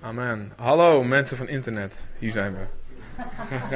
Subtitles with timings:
[0.00, 0.52] Amen.
[0.56, 2.64] Hallo mensen van internet, hier zijn we.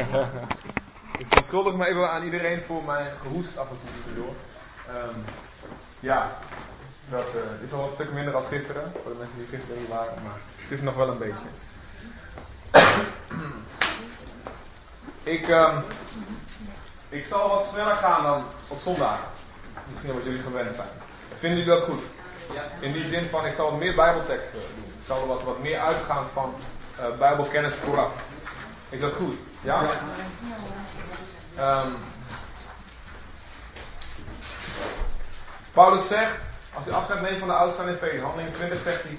[1.18, 4.34] ik verontschuldig me even aan iedereen voor mijn gehoest af en toe tussendoor.
[4.88, 5.24] Um,
[6.00, 6.37] ja,
[7.08, 9.89] dat uh, is al een stuk minder als gisteren, voor de mensen die gisteren niet
[9.89, 11.46] waren, maar het is nog wel een beetje.
[15.37, 15.83] ik, um,
[17.09, 19.19] ik zal wat sneller gaan dan op zondag.
[19.91, 20.89] Misschien wat jullie gewend zijn.
[21.37, 22.03] Vinden jullie dat goed?
[22.80, 24.84] In die zin van, ik zal wat meer bijbelteksten doen.
[24.98, 26.54] Ik zal er wat, wat meer uitgaan van
[27.00, 28.12] uh, bijbelkennis vooraf.
[28.88, 29.38] Is dat goed?
[29.60, 29.91] Ja?
[31.59, 31.96] Um,
[35.73, 36.34] Paulus zegt,
[36.74, 39.18] als hij afscheid neemt van de oudste in Efeze, handeling 20 zegt hij,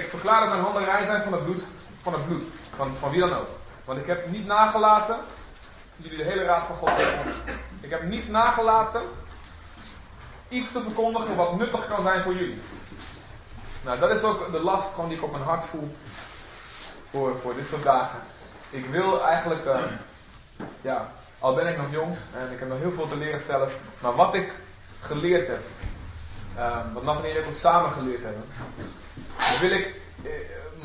[0.00, 1.62] ik verklaar dat mijn handen rein zijn van het bloed,
[2.02, 2.44] van het bloed,
[2.76, 3.48] van, van wie dan ook.
[3.84, 5.16] Want ik heb niet nagelaten,
[5.96, 6.90] jullie de hele raad van God
[7.80, 9.02] Ik heb niet nagelaten
[10.48, 12.60] iets te verkondigen wat nuttig kan zijn voor jullie.
[13.84, 15.96] Nou, dat is ook de last gewoon die ik op mijn hart voel
[17.10, 18.18] voor, voor dit soort dagen.
[18.70, 19.78] Ik wil eigenlijk, uh,
[20.80, 23.68] ja, al ben ik nog jong en ik heb nog heel veel te leren stellen,
[23.98, 24.52] maar wat ik
[25.00, 25.62] geleerd heb,
[26.56, 28.44] uh, wat Nathan en ik ook samen geleerd hebben,
[29.60, 30.30] wil ik uh,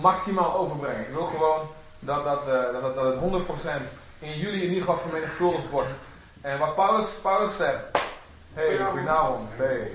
[0.01, 1.01] maximaal overbrengen.
[1.01, 1.59] Ik wil gewoon
[1.99, 2.45] dat, dat,
[2.81, 3.43] dat, dat het
[3.83, 5.89] 100% in jullie in ieder geval vermenigvuldigd wordt.
[6.41, 7.83] En wat Paulus, Paulus zegt,
[8.53, 9.49] Hey, goedenavond.
[9.57, 9.91] Hey.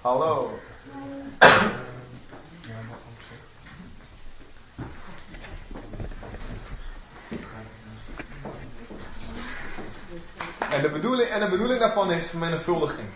[0.00, 0.58] Hallo.
[10.70, 13.08] En de, bedoeling, en de bedoeling daarvan is vermenigvuldiging.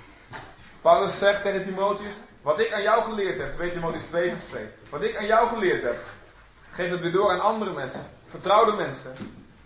[0.80, 5.02] Paulus zegt tegen Timotheus, wat ik aan jou geleerd heb, 2 Timotheus 2 verspreekt, wat
[5.02, 5.96] ik aan jou geleerd heb,
[6.70, 9.14] geef het weer door aan andere mensen, vertrouwde mensen,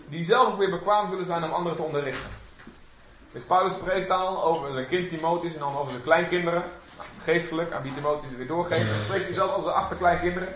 [0.09, 2.44] die zelf ook weer bekwaam zullen zijn om anderen te onderrichten.
[3.35, 6.63] Dus Paulus spreekt dan over zijn kind Timotheus en dan over zijn kleinkinderen.
[7.23, 8.89] Geestelijk, aan wie Timotheus het weer doorgeeft.
[8.89, 10.49] Dan spreekt hij zelf over zijn achterkleinkinderen.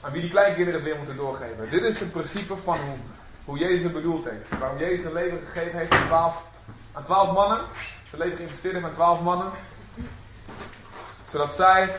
[0.00, 1.70] Aan wie die kleinkinderen het weer moeten doorgeven.
[1.70, 2.96] Dit is het principe van hoe,
[3.44, 4.58] hoe Jezus het bedoeld heeft.
[4.58, 6.42] Waarom Jezus zijn leven gegeven heeft aan twaalf,
[6.92, 7.60] aan twaalf mannen.
[8.08, 9.50] Zijn leven geïnvesteerd heeft aan twaalf mannen.
[11.24, 11.90] Zodat zij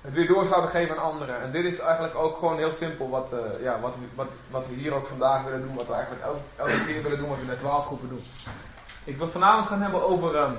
[0.00, 1.42] het weer door zouden geven aan anderen.
[1.42, 4.74] En dit is eigenlijk ook gewoon heel simpel wat, uh, ja, wat, wat, wat we
[4.74, 5.74] hier ook vandaag willen doen.
[5.74, 6.24] Wat we eigenlijk
[6.56, 8.24] elke, keer willen doen wat we in de twaalf groepen doen.
[9.04, 10.56] Ik wil vanavond gaan hebben over, um,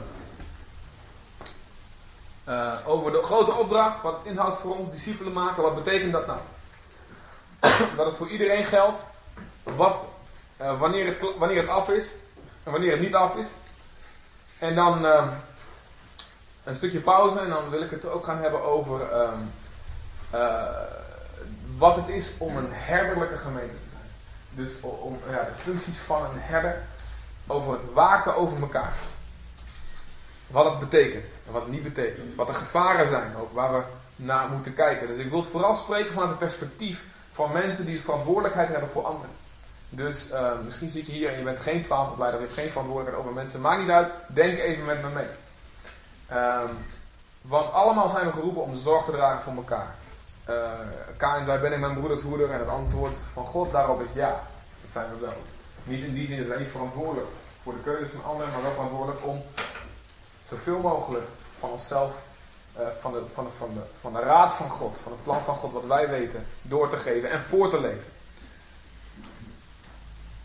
[2.48, 5.64] uh, over de grote opdracht, wat het inhoudt voor ons, discipelen maken.
[5.64, 6.40] Wat betekent dat nou?
[7.98, 9.06] dat het voor iedereen geldt,
[9.64, 9.98] wat,
[10.62, 12.16] uh, wanneer, het, wanneer het af is
[12.64, 13.48] en wanneer het niet af is.
[14.60, 15.28] En dan uh,
[16.64, 19.52] een stukje pauze en dan wil ik het ook gaan hebben over um,
[21.78, 24.10] wat het is om een herderlijke gemeente te zijn.
[24.50, 26.84] Dus om ja, de functies van een herder
[27.52, 28.94] over het waken over elkaar.
[30.48, 32.36] Wat het betekent en wat het niet betekent.
[32.36, 33.82] Wat de gevaren zijn, ook waar we
[34.16, 35.08] naar moeten kijken.
[35.08, 39.06] Dus ik wil het vooral spreken vanuit het perspectief van mensen die verantwoordelijkheid hebben voor
[39.06, 39.36] anderen.
[39.90, 43.26] Dus uh, misschien zit je hier en je bent geen twaalfopleider, je hebt geen verantwoordelijkheid
[43.26, 43.62] over mensen.
[43.62, 45.28] Maakt niet uit, denk even met me mee.
[46.40, 46.78] Um,
[47.42, 49.96] want allemaal zijn we geroepen om zorg te dragen voor elkaar.
[50.50, 50.56] Uh,
[51.18, 52.52] Karin zei, ben ik mijn broeders hoeder?
[52.52, 54.30] En het antwoord van God daarop is ja,
[54.82, 55.42] dat zijn we wel.
[55.84, 57.28] Niet in die zin, dat wij niet verantwoordelijk
[57.64, 59.44] voor de keuzes van anderen, maar wel verantwoordelijk om
[60.48, 61.26] zoveel mogelijk
[61.60, 62.16] van onszelf,
[62.80, 65.44] uh, van, de, van, de, van, de, van de raad van God, van het plan
[65.44, 68.06] van God, wat wij weten, door te geven en voor te leven.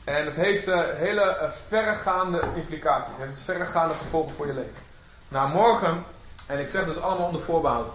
[0.05, 4.85] En het heeft uh, hele uh, verregaande implicaties, het heeft verregaande gevolgen voor je leven.
[5.29, 6.05] Nou, morgen,
[6.47, 7.89] en ik zeg dus allemaal onder voorbehoud,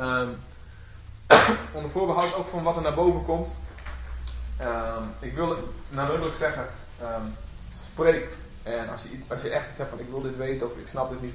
[0.00, 0.42] um,
[1.76, 3.56] onder voorbehoud ook van wat er naar boven komt.
[4.60, 5.56] Um, ik wil
[5.88, 6.68] nadrukkelijk zeggen,
[7.02, 7.36] um,
[7.92, 8.28] spreek.
[8.76, 10.86] En als je, iets, als je echt zegt van ik wil dit weten of ik
[10.86, 11.34] snap dit niet,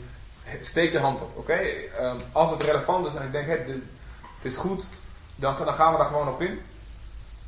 [0.59, 1.38] steek je hand op.
[1.38, 1.59] Oké?
[2.01, 3.75] Um, als het relevant is en ik denk hey, dit,
[4.35, 4.83] het is goed,
[5.35, 6.61] dan, dan, gaan we daar gewoon op in.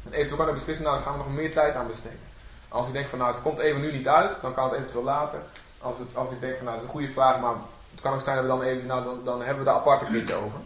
[0.04, 2.20] En eventueel kan ik beslissen, nou dan gaan we nog meer tijd aan besteden.
[2.68, 5.04] Als ik denk van nou het komt even nu niet uit, dan kan het eventueel
[5.04, 5.40] later.
[5.82, 7.54] Als, het, als ik denk van nou dat is een goede vraag, maar
[7.92, 10.12] het kan ook zijn dat we dan even, nou dan, hebben we daar apart een
[10.12, 10.60] keertje over.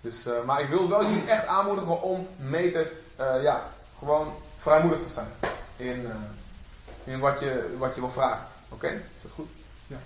[0.00, 3.66] Dus, uh, maar ik wil wel jullie echt aanmoedigen om mee te, uh, ja,
[3.98, 5.28] gewoon vrijmoedig te zijn.
[5.76, 8.46] In, uh, in wat, je, wat je wil vragen.
[8.70, 8.86] Oké?
[8.86, 8.96] Okay?
[9.16, 9.48] Is dat goed?
[9.86, 9.96] Ja.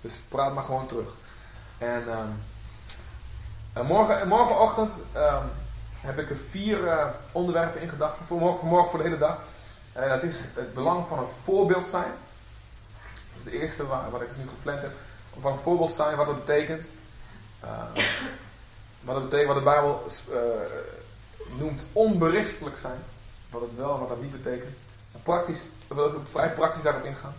[0.00, 1.14] Dus praat maar gewoon terug.
[1.78, 2.42] En, um,
[3.72, 5.50] en morgen, morgenochtend um,
[6.00, 8.26] heb ik er vier onderwerpen in gedachten.
[8.26, 9.38] Voor morgen, voor morgen voor de hele dag.
[9.92, 12.12] En dat is het belang van een voorbeeld zijn.
[13.12, 14.92] Dat is de eerste waar, wat ik dus nu gepland heb.
[15.40, 16.86] Van een voorbeeld zijn, wat dat betekent.
[17.64, 17.82] Uh,
[19.00, 20.38] wat dat betekent, wat de Bijbel uh,
[21.58, 22.98] noemt onberispelijk zijn.
[23.50, 24.76] Wat het wel en wat dat niet betekent.
[25.12, 27.34] En praktisch, wil ik vrij praktisch daarop ingaan.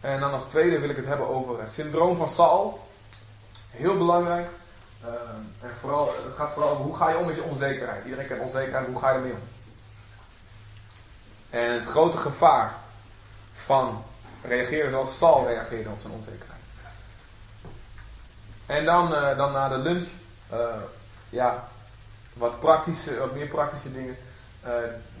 [0.00, 2.88] En dan als tweede wil ik het hebben over het syndroom van Saul.
[3.70, 4.50] Heel belangrijk.
[5.04, 5.12] Ehm,
[5.60, 8.04] en vooral, het gaat vooral over hoe ga je om met je onzekerheid.
[8.04, 9.48] Iedereen kent onzekerheid, hoe ga je ermee om?
[11.50, 12.74] En het grote gevaar
[13.54, 14.04] van
[14.42, 16.60] reageren zoals Sal reageerde op zijn onzekerheid.
[18.66, 20.08] En dan, uh, dan na de lunch,
[20.52, 20.74] uh,
[21.28, 21.68] ja,
[22.32, 24.16] wat, praktische, wat meer praktische dingen.
[24.64, 24.70] Uh,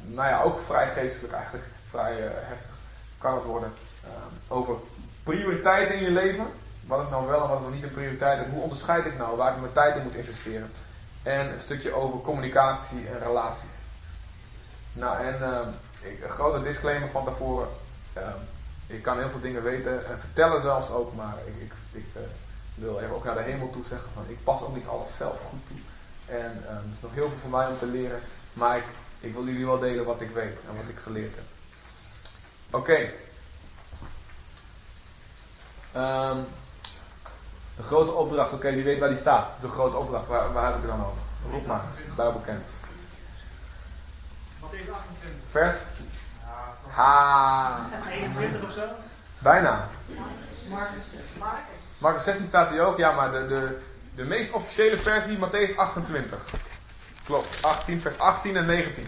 [0.02, 2.76] nou ja, ook vrij geestelijk eigenlijk, vrij heftig
[3.18, 3.74] kan het worden.
[4.48, 4.74] Over
[5.22, 6.46] prioriteiten in je leven.
[6.86, 8.44] Wat is nou wel en wat is nog niet een prioriteit?
[8.44, 10.70] En hoe onderscheid ik nou waar ik mijn tijd in moet investeren?
[11.22, 13.76] En een stukje over communicatie en relaties.
[14.92, 15.34] Nou, en
[16.00, 17.68] ik, een grote disclaimer van tevoren.
[18.86, 22.04] ik kan heel veel dingen weten en vertellen zelfs ook, maar ik, ik,
[22.74, 25.40] wil even ook naar de hemel toe zeggen van ik pas ook niet alles zelf
[25.48, 25.76] goed toe.
[26.26, 28.20] En er is nog heel veel voor mij om te leren.
[28.52, 28.84] Maar ik,
[29.20, 31.44] ik wil jullie wel delen wat ik weet en wat ik geleerd heb.
[32.70, 33.10] Oké.
[35.96, 36.46] Um,
[37.76, 39.50] de grote opdracht, oké, wie weet waar die staat.
[39.60, 41.22] De grote opdracht, waar, waar heb ik het dan over?
[41.50, 41.80] Roep maar,
[42.16, 42.72] Bijbelkennis.
[44.60, 45.50] Matthäus 28.
[45.50, 45.76] Vers?
[46.88, 47.86] Ha.
[48.10, 48.82] 21 of zo?
[49.38, 49.88] Bijna.
[50.68, 51.42] Marcus 16.
[51.98, 53.78] Marcus 16 staat hier ook, ja, maar de, de,
[54.14, 56.44] de meest officiële versie, Matthäus 28.
[57.24, 59.06] Klopt, 18, vers 18 en 19.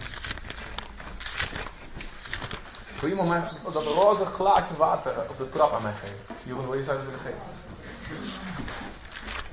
[3.01, 3.41] Wil iemand mij
[3.73, 6.35] dat roze glaasje water op de trap aan mij geven?
[6.43, 7.39] Jeroen, wil je zou willen geven?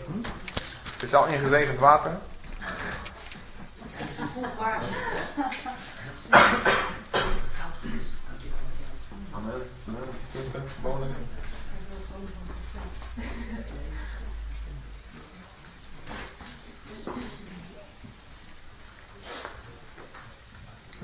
[0.06, 0.28] Hm?
[0.90, 2.18] Speciaal ingezegend water.
[10.82, 11.12] Bonus.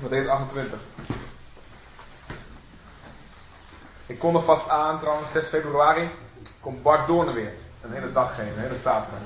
[0.01, 0.94] Matthäus 28.
[4.05, 6.09] Ik kom er vast aan, trouwens, 6 februari
[6.59, 7.59] komt Bart Doorneweert.
[7.81, 9.19] Een hele dag geven, een hele zaterdag.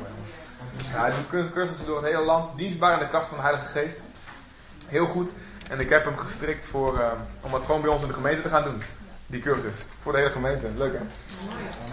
[0.94, 3.66] Ja, hij doet cursussen door het hele land, dienstbaar in de kracht van de Heilige
[3.66, 4.02] Geest.
[4.88, 5.32] Heel goed.
[5.70, 7.12] En ik heb hem gestrikt voor, uh,
[7.42, 8.84] om het gewoon bij ons in de gemeente te gaan doen.
[9.26, 9.76] Die cursus.
[10.02, 10.68] Voor de hele gemeente.
[10.76, 11.00] Leuk hè?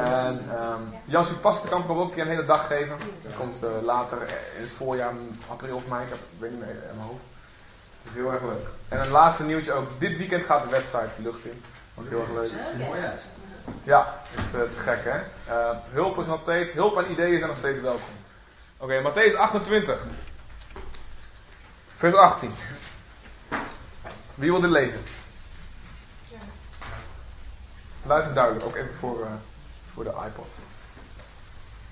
[0.02, 2.96] En um, Jan Supassenkamp komt ook een een hele dag geven.
[3.22, 4.18] Dat komt uh, later
[4.56, 5.12] in het voorjaar,
[5.48, 6.02] april of mei.
[6.02, 7.24] Ik weet niet meer in mijn hoofd
[8.08, 8.68] is heel erg leuk.
[8.88, 9.88] En een laatste nieuwtje ook.
[9.98, 11.62] Dit weekend gaat de website de lucht in.
[11.98, 12.50] Ook heel erg leuk.
[13.82, 15.19] Ja, is uh, te gek hè.
[15.48, 18.14] Uh, hulp is nog steeds, hulp en ideeën zijn nog steeds welkom.
[18.78, 20.06] Oké, okay, Matthäus 28.
[21.94, 22.54] Vers 18.
[24.34, 25.02] Wie wil dit lezen?
[28.02, 29.26] Luister duidelijk, ook even voor, uh,
[29.92, 30.54] voor de iPod.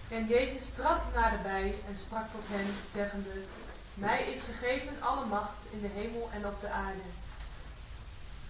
[0.08, 3.30] En Jezus trad naderbij en sprak tot hen, zeggende...
[3.94, 7.00] Mij is gegeven alle macht in de hemel en op de aarde.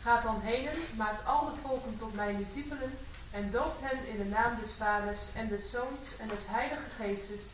[0.04, 2.98] Gaat dan heen, maakt al de volken tot mijn discipelen
[3.30, 7.44] en doopt hen in de naam des Vaders en des Zoons en des Heilige Geestes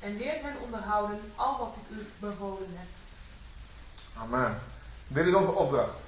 [0.00, 2.86] en leert hen onderhouden al wat ik u bevolen heb.
[4.22, 4.58] Amen.
[5.06, 5.98] Dit is onze opdracht.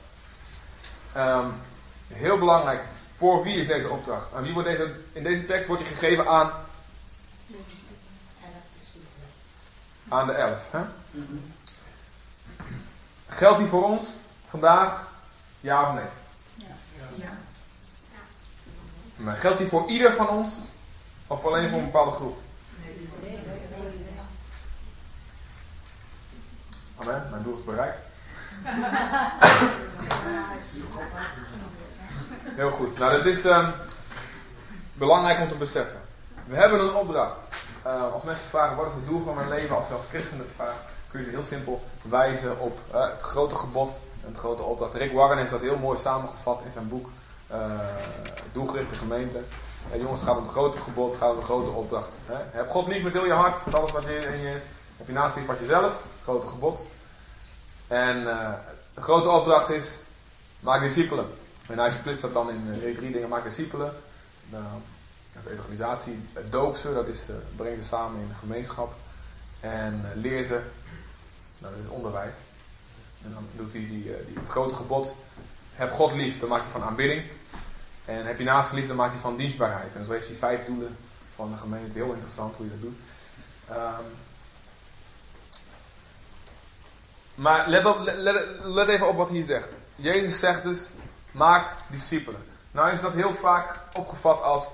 [1.17, 1.55] Um,
[2.09, 2.83] heel belangrijk.
[3.17, 4.35] Voor wie is deze opdracht?
[4.35, 6.51] Aan wie wordt deze, in deze tekst wordt die gegeven aan
[10.09, 10.63] aan de elf.
[10.71, 10.81] Hè?
[13.29, 14.07] Geldt die voor ons
[14.49, 15.15] vandaag?
[15.67, 16.05] Ja of nee?
[16.55, 16.67] Ja.
[17.15, 17.31] ja.
[19.17, 20.51] Maar geldt die voor ieder van ons?
[21.27, 22.39] Of alleen voor een bepaalde groep?
[23.23, 23.39] Nee.
[26.97, 27.99] Amen, mijn doel is bereikt.
[32.61, 32.99] Heel goed.
[32.99, 33.73] Nou, dat is um,
[34.93, 36.01] belangrijk om te beseffen.
[36.45, 37.39] We hebben een opdracht.
[37.87, 40.39] Uh, als mensen vragen wat is het doel van mijn leven, als je als christen
[40.39, 40.81] het vraagt,
[41.11, 44.95] kun je ze heel simpel wijzen op uh, het grote gebod en het grote opdracht.
[44.95, 47.09] Rick Warren heeft dat heel mooi samengevat in zijn boek
[47.53, 47.59] uh,
[48.53, 49.43] Doelgerichte Gemeente.
[49.93, 52.13] En jongens, gaat om het grote gebod, gaat om de grote opdracht.
[52.27, 52.37] Hè?
[52.51, 54.63] Heb God lief met heel je hart, met alles wat in je is.
[54.97, 56.87] Heb je naast lief wat jezelf, grote gebod.
[57.87, 58.25] En
[58.95, 59.95] de grote opdracht is,
[60.61, 61.27] maak discipelen.
[61.67, 63.93] En hij splitst dat dan in drie dingen, maak discipelen.
[64.49, 64.65] Nou,
[65.31, 66.29] dat is evangelisatie.
[66.51, 67.25] Doop ze, dat is
[67.57, 68.95] breng ze samen in de gemeenschap.
[69.61, 70.61] En leer ze,
[71.59, 72.35] nou, dat is onderwijs.
[73.27, 75.15] En dan doet hij die, uh, die, het grote gebod.
[75.75, 77.23] Heb God lief, dan maakt hij van aanbidding.
[78.05, 79.95] En heb je naast lief, dan maakt hij van dienstbaarheid.
[79.95, 80.97] En zo heeft hij vijf doelen
[81.35, 81.99] van de gemeente.
[81.99, 82.97] Heel interessant hoe je dat doet.
[83.71, 84.07] Um,
[87.35, 87.85] maar let,
[88.65, 89.69] let even op wat hij zegt.
[89.97, 90.89] Jezus zegt dus,
[91.31, 92.45] maak discipelen.
[92.71, 94.69] Nou is dat heel vaak opgevat als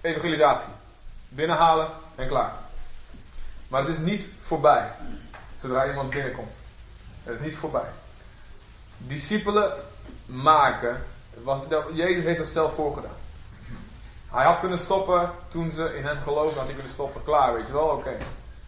[0.00, 0.72] evangelisatie.
[1.28, 2.52] Binnenhalen en klaar.
[3.68, 4.90] Maar het is niet voorbij.
[5.60, 6.54] Zodra iemand binnenkomt.
[7.28, 7.90] Het is niet voorbij.
[8.96, 9.72] Discipelen
[10.26, 11.04] maken.
[11.42, 11.60] Was,
[11.92, 13.16] Jezus heeft dat zelf voorgedaan.
[14.30, 17.24] Hij had kunnen stoppen toen ze in hem geloofden, had hij kunnen stoppen.
[17.24, 18.16] Klaar, weet je wel, oké.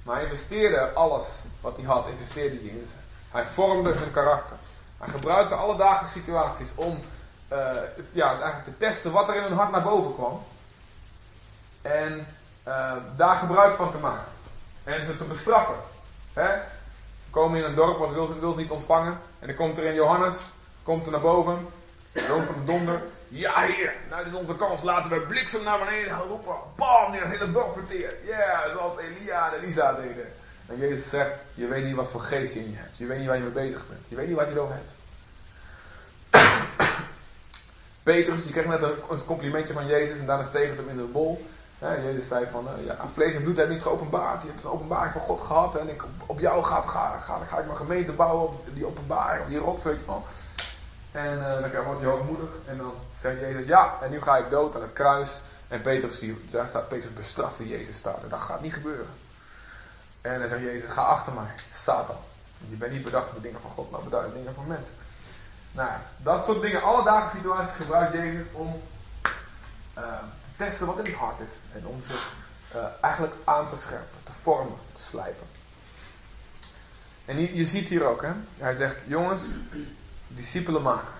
[0.02, 1.28] Maar hij investeerde alles
[1.60, 2.94] wat hij had, investeerde hij in ze.
[3.30, 4.56] Hij vormde hun karakter.
[4.98, 7.00] Hij gebruikte alledaagse situaties om
[7.48, 7.58] eh,
[8.12, 10.42] ja, eigenlijk te testen wat er in hun hart naar boven kwam.
[11.82, 12.26] En
[12.62, 14.32] eh, daar gebruik van te maken.
[14.84, 15.76] En ze te bestraffen.
[16.32, 16.50] Hè?
[17.30, 19.18] Komen in een dorp wat wil ze, wil ze niet ontvangen.
[19.38, 20.36] En dan komt er in Johannes,
[20.82, 21.66] komt er naar boven,
[22.12, 23.02] zoon van de donder.
[23.28, 26.54] Ja heer, nou dit is onze kans, laten we bliksem naar beneden gaan roepen.
[26.76, 28.14] Bam, die het hele dorp verteert.
[28.26, 30.32] Ja, zoals Elia en Elisa deden.
[30.66, 32.96] En Jezus zegt, je weet niet wat voor geest je in je hebt.
[32.96, 34.00] Je weet niet waar je mee bezig bent.
[34.08, 34.92] Je weet niet wat je erover hebt.
[38.02, 40.96] Petrus, die kreeg net een, een complimentje van Jezus en daarna steeg het hem in
[40.96, 41.46] de bol.
[41.80, 44.42] Jezus zei van, uh, ja, vlees en bloed heeft niet geopenbaard.
[44.42, 45.76] Je hebt een openbaring van God gehad.
[45.76, 49.42] En ik, op, jou ga, ga, ga, ga ik mijn gemeente bouwen op die openbaring,
[49.42, 50.02] op die rots, weet.
[51.12, 52.50] En uh, dan wordt hij hoogmoedig.
[52.66, 55.42] En dan zegt Jezus, ja, en nu ga ik dood aan het kruis.
[55.68, 58.22] En Petrus, die, daar staat, Petrus bestrafte Jezus staat.
[58.22, 59.06] En dat gaat niet gebeuren.
[60.20, 62.16] En dan zegt Jezus, ga achter mij, Satan.
[62.68, 64.66] Je bent niet bedacht op de dingen van God, maar bedacht op de dingen van
[64.66, 64.94] mensen.
[65.72, 68.82] Nou ja, dat soort dingen, alledaagse situaties gebruikt Jezus om
[69.94, 70.00] te
[70.60, 71.80] testen wat in het hart is.
[71.80, 72.14] En om ze
[72.76, 75.46] uh, eigenlijk aan te scherpen, te vormen, te slijpen.
[77.24, 78.32] En je, ziet hier ook, hè?
[78.58, 79.42] hij zegt, jongens,
[80.28, 81.14] discipelen maken,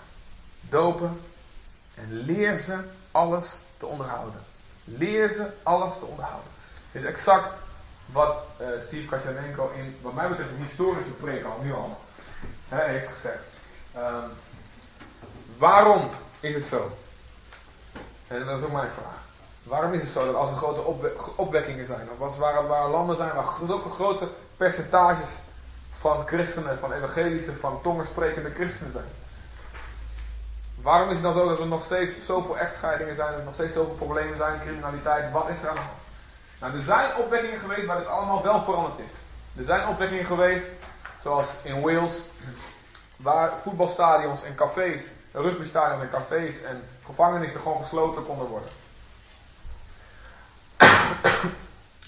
[0.60, 1.20] dopen
[1.94, 2.78] en leer ze
[3.10, 4.40] alles te onderhouden.
[4.84, 6.50] Leer ze alles te onderhouden.
[6.92, 7.58] Dit is exact
[8.06, 12.00] wat uh, Steve Kasjanenko in, wat mij betreft, een historische preek al, nu al,
[12.68, 13.42] hè, heeft gezegd.
[13.96, 14.30] Um,
[15.58, 16.96] waarom is het zo?
[18.26, 19.19] En dat is ook mijn vraag.
[19.70, 22.88] Waarom is het zo dat als er grote opwe opwekkingen zijn, of als waar, waar
[22.88, 25.28] landen zijn waar zulke grote percentages
[25.98, 29.04] van christenen, van evangelische, van tongensprekende christenen zijn?
[30.82, 33.54] Waarom is het dan zo dat er nog steeds zoveel echtscheidingen zijn, dat er nog
[33.54, 35.32] steeds zoveel problemen zijn, criminaliteit?
[35.32, 35.98] Wat is er aan de hand?
[36.60, 39.16] Nou, er zijn opwekkingen geweest waar dit allemaal wel veranderd is.
[39.58, 40.66] Er zijn opwekkingen geweest,
[41.22, 42.28] zoals in Wales,
[43.16, 48.70] waar voetbalstadions en cafés, rugbystadions en cafés en gevangenissen gewoon gesloten konden worden.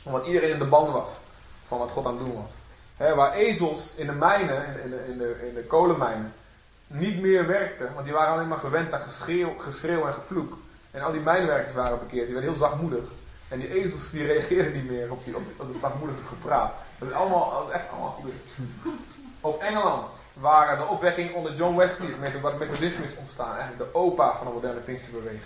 [0.03, 1.11] Omdat iedereen in de band was
[1.67, 2.53] van wat God aan het doen was.
[3.17, 6.35] waar ezels in de mijnen, in de, in, de, in de kolenmijnen,
[6.87, 10.59] niet meer werkten, want die waren alleen maar gewend aan geschreeuw, geschreeuw en gevloek.
[10.91, 13.05] En al die mijnwerkers waren bekeerd, die werden heel zachtmoedig.
[13.49, 16.73] En die ezels die reageerden niet meer op, die, op, op zachtmoedige gepraat.
[16.99, 18.43] Dat is, allemaal, dat is echt allemaal gebeurd.
[19.41, 24.37] Op Engeland waren de opwekking onder John Wesley, wat methodisme is ontstaan, eigenlijk de opa
[24.37, 25.43] van de moderne Pinksterbeweging.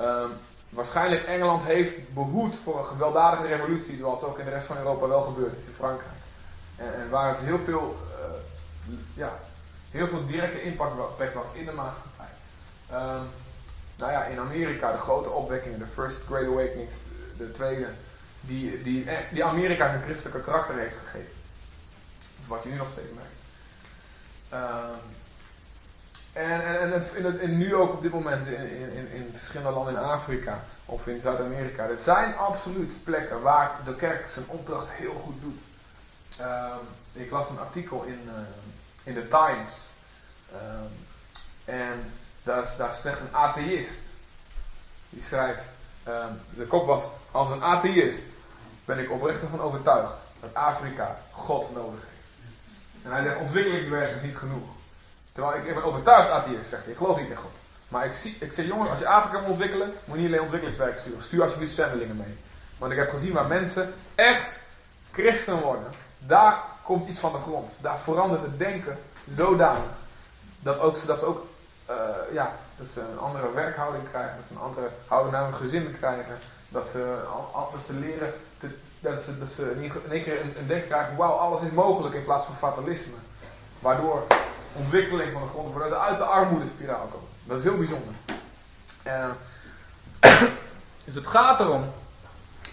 [0.00, 0.30] Um,
[0.76, 5.08] waarschijnlijk Engeland heeft behoed voor een gewelddadige revolutie, zoals ook in de rest van Europa
[5.08, 6.10] wel gebeurd is in Frankrijk.
[6.76, 7.96] En, en waar het heel veel,
[8.88, 9.38] uh, ja,
[9.90, 12.32] heel veel directe impact was in de maatschappij.
[12.92, 13.26] Um,
[13.96, 16.94] nou ja, in Amerika de grote opwekkingen, de First Great Awakenings,
[17.36, 17.86] de tweede,
[18.40, 21.32] die, die, eh, die Amerika zijn christelijke karakter heeft gegeven.
[22.38, 23.34] Dat wat je nu nog steeds merkt.
[24.52, 24.98] Um,
[26.36, 29.94] en, en, en, in het, nu ook op dit moment in, in, in verschillende landen
[29.94, 31.84] in Afrika of in Zuid-Amerika.
[31.84, 35.60] Er zijn absoluut plekken waar de kerk zijn opdracht heel goed doet.
[36.40, 38.32] Um, ik las een artikel in, uh,
[39.04, 39.90] in de Times.
[40.52, 40.90] Um,
[41.64, 42.12] en
[42.42, 44.00] daar, daar zegt een atheïst.
[45.10, 45.64] Die schrijft.
[46.54, 47.04] De kop was.
[47.30, 48.38] Als een atheïst
[48.84, 52.44] ben ik oprecht ervan overtuigd dat Afrika God nodig heeft.
[53.02, 54.75] En hij zegt ontwikkelingswerk is niet genoeg.
[55.36, 56.88] Terwijl ik, ik ben overtuigd atheïst, zegt.
[56.88, 57.54] Ik geloof niet in God.
[57.88, 60.42] Maar ik, zie, ik zeg, jongens, als je Afrika moet ontwikkelen, moet je niet alleen
[60.42, 61.22] ontwikkelingswerk sturen.
[61.22, 62.38] Stuur alsjeblieft zendelingen mee.
[62.78, 64.62] Want ik heb gezien waar mensen echt
[65.12, 65.92] christen worden.
[66.18, 67.72] Daar komt iets van de grond.
[67.80, 68.98] Daar verandert het denken
[69.30, 69.94] zodanig.
[70.60, 71.46] Dat, ook, dat ze ook
[71.90, 71.94] uh,
[72.32, 74.36] ja, dat ze een andere werkhouding krijgen.
[74.36, 76.38] Dat ze een andere houding naar hun gezin krijgen.
[76.68, 77.18] Dat ze,
[78.00, 78.32] leren
[79.00, 81.16] dat ze, dat ze in één keer een, een denken krijgen.
[81.16, 83.16] Wauw, alles is mogelijk in plaats van fatalisme.
[83.78, 84.26] Waardoor
[84.76, 85.90] ontwikkeling van de grond wordt.
[85.90, 87.28] Dat ze uit de armoedespiraal komen.
[87.44, 88.14] Dat is heel bijzonder.
[89.06, 89.30] Uh,
[91.04, 91.84] dus het gaat erom,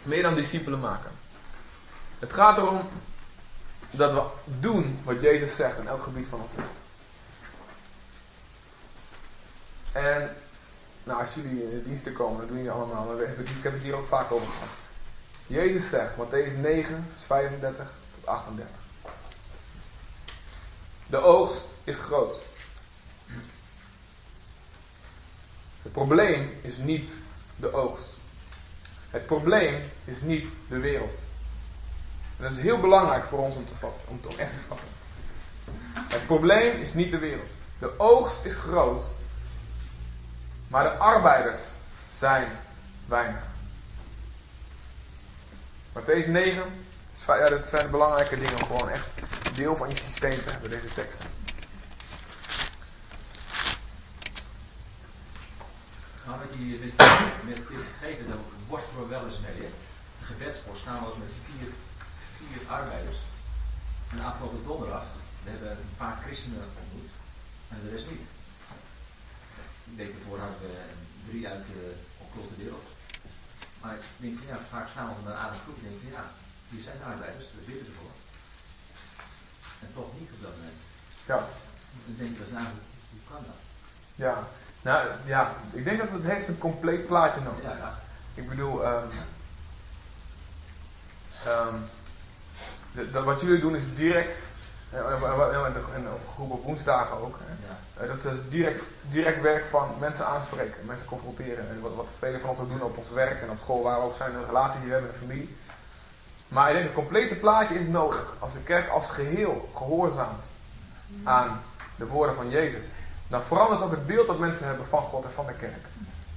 [0.04, 1.12] meer dan discipelen maken.
[2.20, 2.82] Het gaat erom
[3.92, 4.22] dat we
[4.60, 6.82] doen wat Jezus zegt in elk gebied van ons leven.
[9.92, 10.36] En
[11.04, 13.22] nou, als jullie in de diensten komen, dat doen jullie allemaal.
[13.22, 14.70] Ik heb het hier ook vaak over gehad.
[15.48, 18.83] Jezus zegt, Matthäus 9, 35 tot 38.
[21.08, 22.36] De oogst is groot.
[25.82, 27.14] Het probleem is niet
[27.56, 28.18] de oogst.
[29.10, 31.24] Het probleem is niet de wereld.
[32.38, 34.88] En dat is heel belangrijk voor ons om, te vatten, om, om echt te vatten.
[35.94, 37.50] Het probleem is niet de wereld.
[37.80, 39.04] De oogst is groot,
[40.68, 41.62] maar de arbeiders
[42.18, 42.48] zijn
[43.06, 43.44] weinig.
[45.94, 46.64] Matthäus 9,
[47.28, 49.08] ja, dat zijn belangrijke dingen gewoon echt
[49.56, 51.26] deel van je systeem te hebben, deze teksten.
[56.26, 56.96] Nou, wat je met,
[57.44, 59.62] met dit gegeven, daar worstelen we wel eens mee.
[59.66, 59.70] Hè?
[60.20, 61.70] De gebedspost staan met vier,
[62.38, 63.18] vier arbeiders.
[64.12, 65.04] En afgelopen donderdag,
[65.44, 67.10] we hebben een paar christenen ontmoet
[67.70, 68.26] en de rest niet.
[69.90, 70.74] Ik denk ervoor hadden we
[71.30, 72.86] drie uit de opgeloste wereld.
[73.82, 76.32] Maar ik denk ja, vaak staan we met een aardig groep en denk ja,
[76.70, 78.14] hier zijn de arbeiders, we bidden ervoor.
[79.84, 80.78] En toch niet op dat moment.
[81.26, 81.38] Ja.
[82.06, 82.66] Dan denk ik, nou,
[83.12, 83.60] hoe kan dat?
[84.16, 84.44] Ja,
[84.82, 87.64] nou ja, ik denk dat het heeft een compleet plaatje nodig.
[87.64, 88.00] Ja, ja.
[88.34, 89.08] Ik bedoel, ehm
[91.46, 91.76] ehm,
[92.92, 94.44] de- dat wat jullie doen is direct,
[94.90, 95.00] eh,
[95.96, 97.68] en, op groep op woensdagen ook, hè.
[97.68, 98.04] ja.
[98.04, 101.70] Eh, dat is direct, direct werk van mensen aanspreken, mensen confronteren.
[101.70, 104.00] En wat, wat velen van ons ook doen op ons werk en op school, waar
[104.00, 105.56] we ook zijn, de relaties die we hebben in de familie.
[106.54, 108.34] Maar ik denk het complete plaatje is nodig.
[108.40, 110.46] Als de kerk als geheel gehoorzaamt
[111.24, 111.62] aan
[111.96, 112.86] de woorden van Jezus,
[113.28, 115.86] dan verandert ook het beeld dat mensen hebben van God en van de kerk.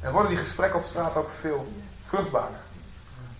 [0.01, 1.73] En worden die gesprekken op straat ook veel
[2.05, 2.59] vruchtbaarder.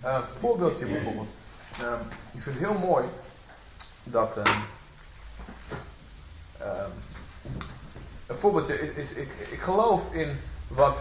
[0.01, 1.29] Eh, Een voorbeeldje bijvoorbeeld.
[1.71, 3.05] Ehm, ik vind het heel mooi
[4.03, 4.37] dat.
[4.37, 4.57] ehm,
[6.59, 6.89] ehm,
[8.27, 10.97] een voorbeeldje is, ik, ik geloof in wat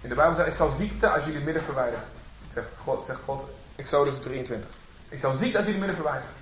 [0.00, 2.04] in de Bijbel zegt: Ik zal ziekte uit jullie midden verwijderen.
[2.52, 3.44] Zegt God, zegt God
[3.76, 4.68] Exodus 23.
[5.14, 6.34] Ik zal ziekte uit jullie midden verwijderen.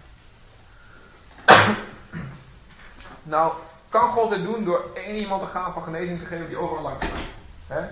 [3.22, 3.52] nou,
[3.88, 6.82] kan God dit doen door één iemand te gaan van genezing te geven die overal
[6.82, 7.88] langs gaat?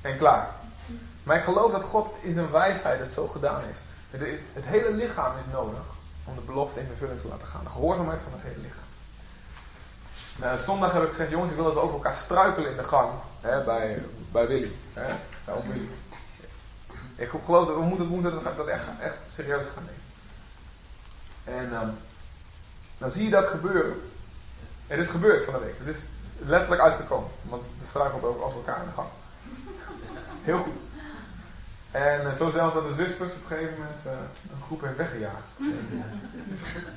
[0.00, 0.48] En klaar.
[1.22, 3.78] Maar ik geloof dat God in zijn wijsheid het zo gedaan is.
[4.52, 5.80] Het, hele lichaam is nodig
[6.24, 7.64] om de belofte in vervulling te laten gaan.
[7.64, 8.88] De gehoorzaamheid van het hele lichaam.
[10.36, 12.84] Nou, zondag heb ik gezegd, jongens, ik wil dat we over elkaar struikelen in de
[12.84, 13.10] gang.
[13.40, 14.72] Hè, bij, bij Willy.
[14.92, 15.14] Hè.
[17.14, 19.99] Ik geloof dat we moeten, moeten dat, dat echt, echt serieus gaan nemen.
[21.44, 21.88] En ehm,
[22.98, 24.00] dan zie je dat gebeuren.
[24.86, 25.74] Het is gebeurd van de week.
[25.78, 26.02] Het is
[26.38, 27.30] letterlijk uitgekomen.
[27.42, 29.08] Want we struikelen over, over elkaar in de gang.
[30.42, 30.74] Heel goed.
[31.90, 34.12] En eh, zo zelfs dat de zusters op een gegeven moment eh,
[34.52, 35.46] een groep heeft weggejaagd.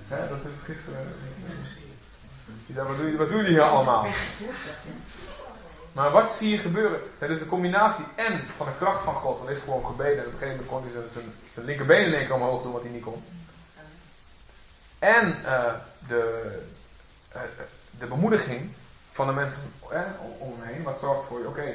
[0.08, 1.16] Hè, dat is gisteren.
[2.66, 4.08] Die zei, wat doen, wat jullie hier allemaal?
[5.94, 7.00] Maar wat zie je gebeuren?
[7.18, 9.42] Het is de combinatie en van de kracht van God.
[9.44, 10.18] Hij is gewoon gebeden.
[10.18, 12.62] En op een gegeven moment kon hij zijn, zijn, zijn linkerbeen in één keer omhoog
[12.62, 13.24] doen wat hij niet kon.
[15.04, 15.74] En eh,
[16.08, 16.60] de,
[17.32, 17.42] eh,
[18.00, 18.72] de bemoediging
[19.12, 19.62] van de mensen
[19.92, 20.00] eh,
[20.40, 20.84] om- hem heen.
[20.84, 21.74] Wat zorgt voor je, oké,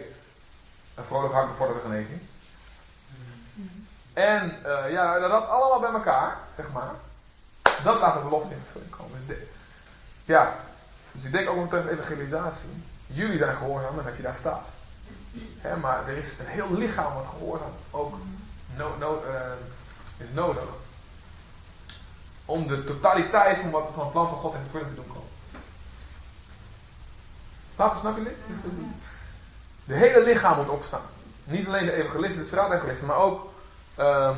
[0.95, 2.21] een vrolijk hart bevordert de genezing.
[4.13, 6.91] En eh, ja, dat, allemaal bij elkaar, zeg maar.
[7.85, 9.27] Dat laat de belofte in vervulling komen.
[9.27, 9.37] Dus
[10.25, 10.55] ja,
[11.13, 12.85] dus ik denk ook wat betreft evangelisatie.
[13.07, 14.69] Jullie zijn gehoorzaam en dat je daar staat.
[15.59, 18.15] Hè, maar er is een heel lichaam wat gehoorzaam ook
[18.77, 19.41] no, no, eh,
[20.17, 20.63] is nodig.
[22.49, 25.29] Om de totaliteit van, wat, van het plan van God in vervulling te doen komen.
[27.75, 28.37] Snap je, snap je dit?
[29.85, 31.03] De hele lichaam moet opstaan.
[31.45, 33.51] Niet alleen de evangelisten, de straatevangelisten, maar ook
[33.95, 34.35] ehm,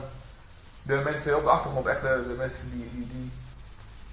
[0.83, 1.87] de mensen op de achtergrond.
[1.87, 3.33] Echt de, de mensen die, die, die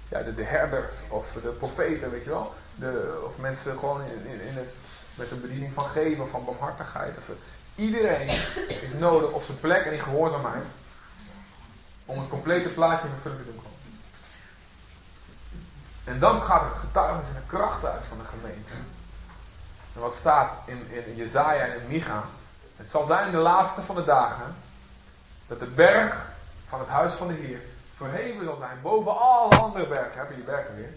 [0.08, 2.54] ja, de, de herders of de profeten, weet je wel.
[2.74, 4.74] De, of mensen gewoon in, in, in het,
[5.14, 7.16] met een bediening van geven, van barmhartigheid.
[7.16, 7.30] Of,
[7.74, 8.28] iedereen
[8.68, 10.64] is nodig op zijn plek en in gehoorzaamheid
[12.04, 13.67] om het complete plaatje in vervulling te doen.
[16.08, 18.72] En dan gaat het getuigenis en de kracht uit van de gemeente.
[19.94, 22.22] En wat staat in, in Jezaja en in Micha.
[22.76, 24.54] Het zal zijn in de laatste van de dagen
[25.46, 26.30] dat de berg
[26.68, 27.60] van het huis van de Heer
[27.96, 30.18] verheven zal zijn boven alle andere bergen.
[30.18, 30.90] Heb je die bergen weer?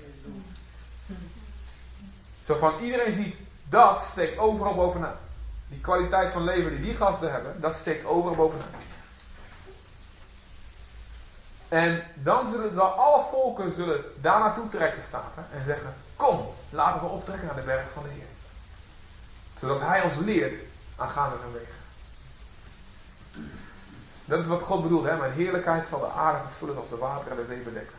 [2.44, 3.36] Zo van iedereen ziet,
[3.70, 5.20] dat steekt overal bovenuit.
[5.68, 8.74] Die kwaliteit van leven die die gasten hebben, dat steekt overal bovenuit.
[11.72, 17.02] En dan zullen alle volken zullen daar naartoe trekken, staat er, en zeggen, kom, laten
[17.02, 18.26] we optrekken naar de berg van de Heer.
[19.60, 20.64] Zodat Hij ons leert
[20.96, 21.80] aangaande zijn wegen.
[24.26, 25.18] Dat is wat God bedoelt, hè?
[25.18, 27.98] Mijn heerlijkheid zal de aarde vervullen als de water en de zee bedekken.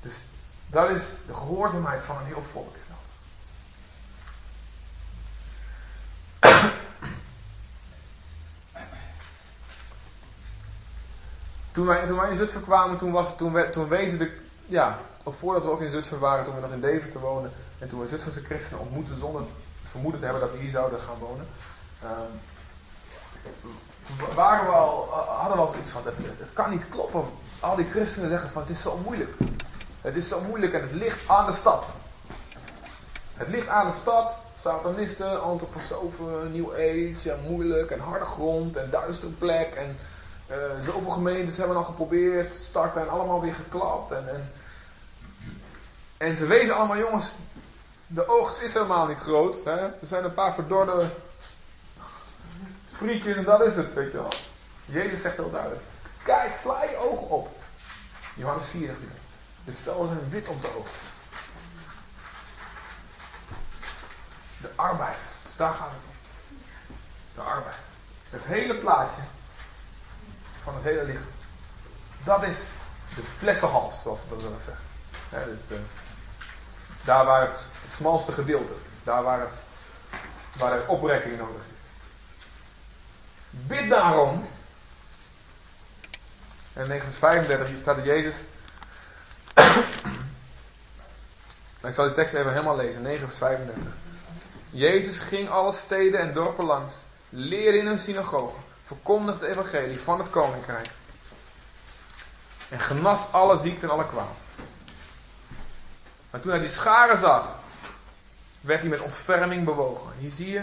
[0.00, 0.14] Dus
[0.66, 2.76] dat is de gehoorzaamheid van een heel volk.
[11.74, 15.64] Toen wij, in Zutphen kwamen, toen, was, toen, we, toen wezen de, ja, of voordat
[15.64, 18.44] we ook in Zutphen waren, toen we nog in Deventer woonden, en toen we Zutphense
[18.44, 19.42] christenen ontmoetten zonder
[19.82, 21.46] vermoeden te hebben dat we hier zouden gaan wonen,
[22.02, 22.32] ehm,
[24.34, 26.14] waren we al, hadden we al zoiets van, het,
[26.52, 27.24] kan niet kloppen.
[27.60, 29.34] Al die christenen zeggen van, het is zo moeilijk.
[30.00, 31.86] Het is zo moeilijk en het ligt aan de stad.
[33.34, 39.32] Het ligt aan de stad, satanisten, antroposofen, New Age, moeilijk en harde grond en duistere
[39.32, 39.74] plek.
[39.74, 39.98] En
[40.46, 44.10] eh, zoveel gemeentes hebben al geprobeerd te starten en allemaal weer geklapt.
[44.10, 44.52] En, en,
[46.16, 47.32] en ze wezen allemaal, jongens,
[48.06, 49.64] de oogst is helemaal niet groot.
[49.64, 49.80] Hè?
[49.80, 51.10] Er zijn een paar verdorde
[52.94, 54.32] sprietjes en dat is het, weet je wel.
[54.84, 55.82] Jezus zegt heel duidelijk.
[56.22, 57.48] Kijk, sla je ogen op.
[58.34, 59.08] Johannes 4 zegt hij.
[59.64, 61.00] De velden zijn wit op de oogst.
[64.60, 65.30] De arbeiders.
[65.42, 66.16] Dus daar gaat het om.
[67.34, 67.76] De arbeiders.
[68.30, 69.22] Het hele plaatje
[70.64, 71.32] van het hele lichaam.
[72.24, 72.56] Dat is
[73.14, 74.84] de flessenhals, zoals we dat willen zeggen.
[75.30, 75.78] Ja, dus de,
[77.04, 79.60] daar waar het, het smalste gedeelte, daar waar, het,
[80.58, 81.80] waar er oprekking nodig is.
[83.50, 84.48] Bid daarom.
[86.72, 88.34] En in 35 staat er Jezus.
[91.84, 93.92] Ik zal die tekst even helemaal lezen, 9 vers 35.
[94.70, 96.94] Jezus ging alle steden en dorpen langs,
[97.28, 100.88] leerde in hun synagogen, verkondigde het evangelie van het koninkrijk
[102.68, 104.36] en genas alle ziekten en alle kwaal.
[106.30, 107.48] Maar toen hij die scharen zag,
[108.60, 110.12] werd hij met ontferming bewogen.
[110.18, 110.62] Hier zie je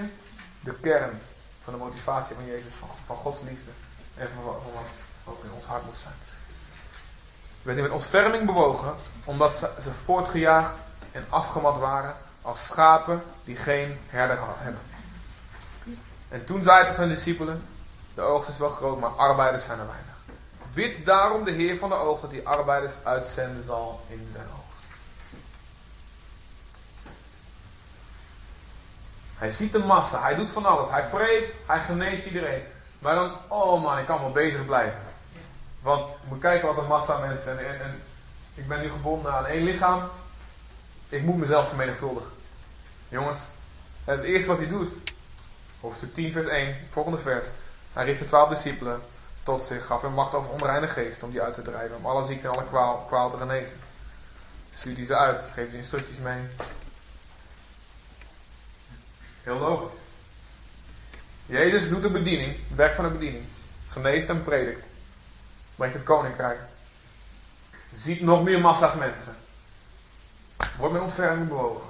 [0.59, 1.21] de kern
[1.63, 3.71] van de motivatie van Jezus, van, van Gods liefde
[4.15, 4.83] en van, van wat
[5.23, 6.13] ook in ons hart moet zijn.
[7.61, 10.75] Werd hij met ontferming bewogen, omdat ze, ze voortgejaagd
[11.11, 14.81] en afgemat waren als schapen die geen herder hebben.
[16.29, 17.65] En toen zei hij tot zijn discipelen,
[18.15, 20.15] de oogst is wel groot, maar arbeiders zijn er weinig.
[20.73, 24.61] Bid daarom de Heer van de oogst dat hij arbeiders uitzenden zal in zijn oogst.
[29.35, 30.89] Hij ziet de massa, hij doet van alles.
[30.89, 32.63] Hij preekt, hij geneest iedereen.
[32.99, 34.99] Maar dan, oh man, ik kan wel bezig blijven.
[35.81, 37.59] Want moet kijken wat een massa mensen.
[37.59, 38.01] En, en, en
[38.53, 40.09] ik ben nu gebonden aan één lichaam.
[41.09, 42.31] Ik moet mezelf vermenigvuldigen.
[43.09, 43.39] Jongens,
[44.03, 44.91] het eerste wat hij doet,
[45.79, 47.45] hoofdstuk 10, vers 1, volgende vers.
[47.93, 49.01] Hij riep de twaalf discipelen
[49.43, 52.25] tot zich, gaf hem macht over onreine geest om die uit te drijven, om alle
[52.25, 53.77] ziekte en alle kwaal, kwaal te genezen.
[54.71, 56.39] Stuurt hij ze uit, geeft ze instructies mee.
[59.43, 59.99] Heel logisch.
[61.45, 63.45] Jezus doet de bediening, het werk van de bediening.
[63.87, 64.87] Geneest en predikt.
[65.75, 66.59] Brengt het koninkrijk.
[67.93, 69.35] Ziet nog meer massa's mensen.
[70.77, 71.89] Wordt met ontferming bewogen.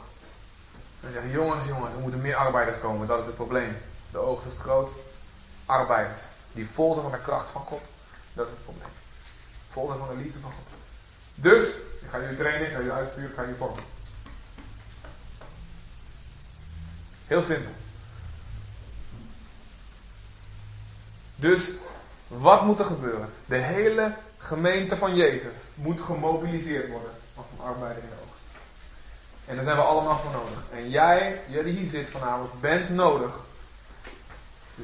[1.02, 3.08] En zeggen, jongens, jongens, er moeten meer arbeiders komen.
[3.08, 3.78] Dat is het probleem.
[4.12, 4.92] De oogst is groot.
[5.66, 6.22] Arbeiders.
[6.52, 7.82] Die vol zijn van de kracht van God.
[8.34, 8.90] Dat is het probleem.
[9.70, 10.68] Vol zijn van de liefde van God.
[11.36, 11.66] Dus,
[12.02, 13.84] ik ga jullie trainen, ik ga jullie uitsturen, ik ga jullie vormen.
[17.28, 17.72] Heel simpel.
[21.36, 21.72] Dus,
[22.28, 23.34] wat moet er gebeuren?
[23.46, 28.44] De hele gemeente van Jezus moet gemobiliseerd worden als een arbeider in de oogst.
[29.46, 30.64] En daar zijn we allemaal voor nodig.
[30.74, 33.40] En jij, jij die hier zit vanavond, bent nodig.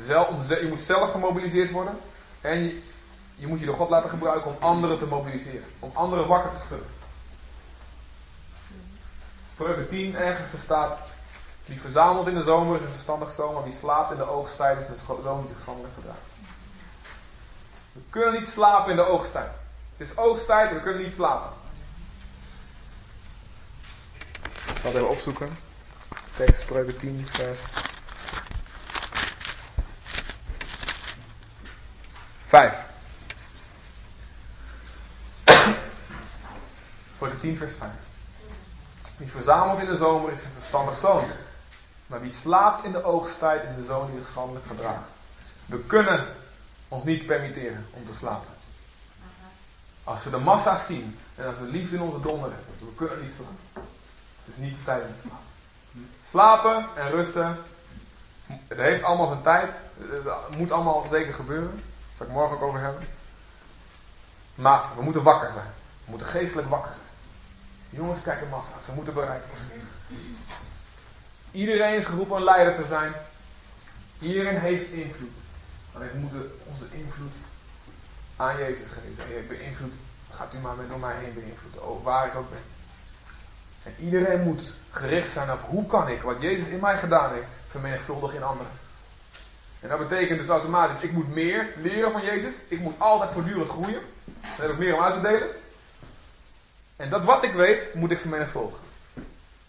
[0.06, 2.00] Je moet zelf gemobiliseerd worden.
[2.42, 2.82] En je,
[3.36, 5.68] je moet je door God laten gebruiken om anderen te mobiliseren.
[5.80, 6.88] Om anderen wakker te schudden.
[9.54, 11.00] Spreuken 10 ergens staat.
[11.66, 14.80] Wie verzamelt in de zomer is een verstandig zoon, maar wie slaapt in de oogsttijd
[14.80, 16.20] is een zoon die zich schandelijk gedraagt.
[17.92, 19.52] We kunnen niet slapen in de oogsttijd.
[19.98, 21.50] Het is oogsttijd en we kunnen niet slapen.
[24.52, 25.58] Ik zal het even opzoeken.
[26.36, 27.60] Tekst spreuken 10 vers
[32.48, 32.76] 5.
[37.16, 37.92] Spreuken 10 vers 5.
[39.18, 41.24] Wie verzamelt in de zomer is een verstandig zoon.
[42.08, 45.08] Maar wie slaapt in de oogsttijd is een zoon die zich schandelijk gedraagt.
[45.66, 46.26] We kunnen
[46.88, 48.50] ons niet permitteren om te slapen.
[50.04, 53.22] Als we de massa's zien en als we liefde in onze donder hebben, we kunnen
[53.22, 53.90] niet slapen.
[54.46, 55.46] Het is niet de tijd om te slapen.
[56.30, 57.58] Slapen en rusten,
[58.68, 59.72] het heeft allemaal zijn tijd.
[60.48, 61.84] Het moet allemaal zeker gebeuren.
[62.18, 63.08] Zal ik morgen ook over hebben.
[64.56, 65.72] Maar we moeten wakker zijn.
[66.04, 67.08] We moeten geestelijk wakker zijn.
[67.90, 68.86] Jongens, kijk de massa's.
[68.86, 69.88] Ze moeten bereid worden.
[71.52, 73.14] Iedereen is geroepen een leider te zijn.
[74.20, 75.38] Iedereen heeft invloed.
[75.94, 77.34] Alleen we moeten onze invloed
[78.36, 79.38] aan Jezus geven.
[79.38, 79.94] Ik beïnvloed,
[80.32, 81.88] gaat u maar met door mij heen beïnvloeden.
[81.88, 82.64] Oh, waar ik ook ben.
[83.84, 87.48] En iedereen moet gericht zijn op hoe kan ik wat Jezus in mij gedaan heeft,
[87.68, 88.72] vermenigvuldigen in anderen.
[89.88, 92.54] Dat betekent dus automatisch, ik moet meer leren van Jezus.
[92.68, 94.02] Ik moet altijd voortdurend groeien.
[94.24, 95.50] Dan heb ik meer om uit te delen.
[96.96, 98.86] En dat wat ik weet, moet ik vermenigvuldigen.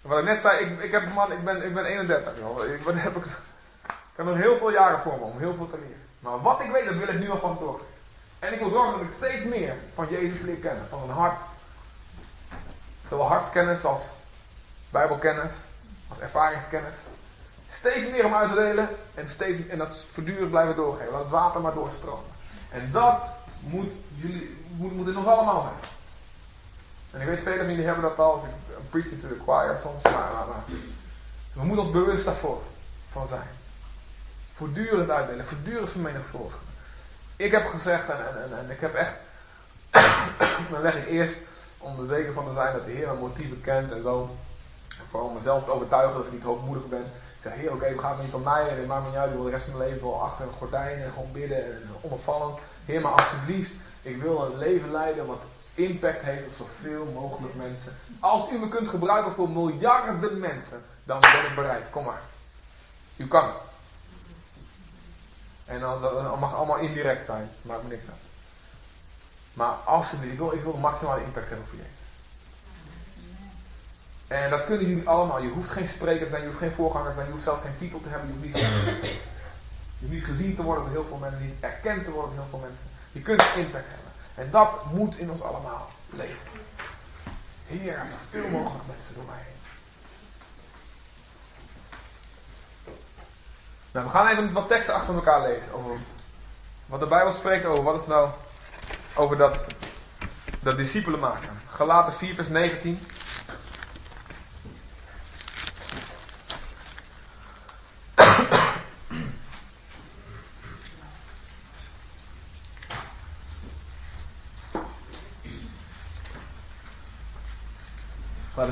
[0.00, 2.32] Wat ik net zei, ik, ik, heb, man, ik, ben, ik ben 31.
[2.38, 2.64] Joh.
[2.64, 5.68] Ik, wat heb ik, ik heb nog heel veel jaren voor me om heel veel
[5.68, 6.02] te leren.
[6.20, 7.80] Maar wat ik weet, dat wil ik nu alvast door.
[8.38, 10.86] En ik wil zorgen dat ik steeds meer van Jezus leer kennen.
[10.88, 11.42] Van zijn hart.
[13.08, 14.02] Zowel hartskennis als
[14.90, 15.52] bijbelkennis.
[16.08, 16.94] Als ervaringskennis.
[17.78, 21.12] Steeds meer om uit te delen en, steeds, en dat voortdurend blijven doorgeven.
[21.12, 22.24] Laat het water maar doorstromen.
[22.70, 23.22] En dat
[23.60, 25.90] moet, jullie, moet, moet in ons allemaal zijn.
[27.10, 28.50] En ik weet, velen van jullie hebben dat al, als ik
[28.90, 30.44] preaching to the choir soms, maar,
[31.52, 32.62] we moeten ons bewust daarvoor
[33.12, 33.48] van zijn.
[34.54, 36.60] Voortdurend uitdelen, voortdurend vermenigvuldigen.
[37.36, 39.14] Ik heb gezegd, en, en, en, en ik heb echt,
[40.70, 41.36] dan leg ik eerst
[41.78, 44.36] om er zeker van te zijn dat de Heer mijn motieven kent en zo.
[45.10, 47.04] Vooral om mezelf te overtuigen dat ik niet hoogmoedig ben.
[47.40, 49.64] Ik Heer, oké, we gaan niet om mij en niet uit, ik wil de rest
[49.64, 52.58] van mijn leven wel achter een gordijn en gewoon bidden en onopvallend.
[52.84, 53.72] Heer, maar alsjeblieft,
[54.02, 55.40] ik wil een leven leiden wat
[55.74, 57.96] impact heeft op zoveel mogelijk mensen.
[58.20, 61.90] Als u me kunt gebruiken voor miljarden mensen, dan ben ik bereid.
[61.90, 62.20] Kom maar.
[63.16, 63.60] U kan het.
[65.64, 67.50] En dan, dat mag allemaal indirect zijn.
[67.62, 68.28] Maakt me niks uit.
[69.52, 71.97] Maar alsjeblieft, ik wil, ik wil maximale impact hebben voor je.
[74.28, 75.42] En dat kunnen jullie allemaal.
[75.42, 77.62] Je hoeft geen spreker te zijn, je hoeft geen voorganger te zijn, je hoeft zelfs
[77.62, 78.28] geen titel te hebben.
[78.28, 78.58] Je hoeft niet,
[79.98, 82.44] je hoeft niet gezien te worden door heel veel mensen, niet erkend te worden door
[82.44, 82.86] heel veel mensen.
[83.12, 84.12] Je kunt impact hebben.
[84.34, 86.48] En dat moet in ons allemaal leven.
[87.66, 89.56] Heer, zoveel mogelijk mensen door mij heen.
[93.92, 95.72] Nou, we gaan even wat teksten achter elkaar lezen.
[95.72, 95.96] Over
[96.86, 97.82] wat de Bijbel spreekt over.
[97.82, 98.28] Wat is nou
[99.14, 99.64] over dat,
[100.60, 101.48] dat discipelen maken.
[101.68, 103.00] Galaten 4 vers 19.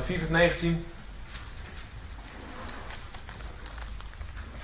[0.07, 0.85] 4 vers 19.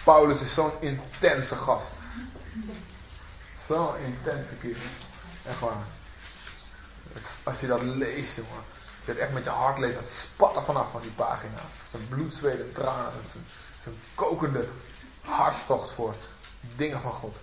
[0.04, 1.92] Paulus is zo'n intense gast.
[3.68, 4.82] Zo'n intense kerel.
[5.46, 5.84] Echt waar.
[7.44, 8.52] Als je dat leest, jongen.
[8.98, 11.74] Als je het echt met je hart leest, dat spat er vanaf van die pagina's.
[11.90, 13.12] Zijn bloed, zweet en tranen.
[13.12, 13.46] Zijn,
[13.82, 14.68] zijn kokende
[15.22, 16.16] hartstocht voor
[16.76, 17.38] dingen van God.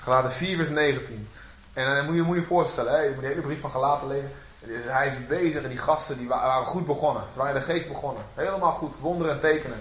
[0.00, 1.28] Galaten 4 vers 19.
[1.72, 4.08] En dan moet je moet je voorstellen, hè, je moet de hele brief van Galaten
[4.08, 4.32] lezen.
[4.60, 7.22] Dus hij is bezig en die gasten die waren goed begonnen.
[7.32, 8.22] Ze waren in de geest begonnen.
[8.34, 9.78] Helemaal goed, wonderen en tekenen.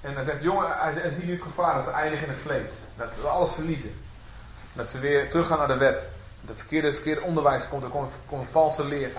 [0.00, 2.70] En hij zegt, jongen, hij, ziet nu het gevaar dat ze eindigen in het vlees.
[2.96, 4.00] Dat ze alles verliezen.
[4.72, 6.06] Dat ze weer teruggaan naar de wet.
[6.40, 9.10] Dat het verkeerde, verkeerde onderwijs komt, er komt, komt valse leer.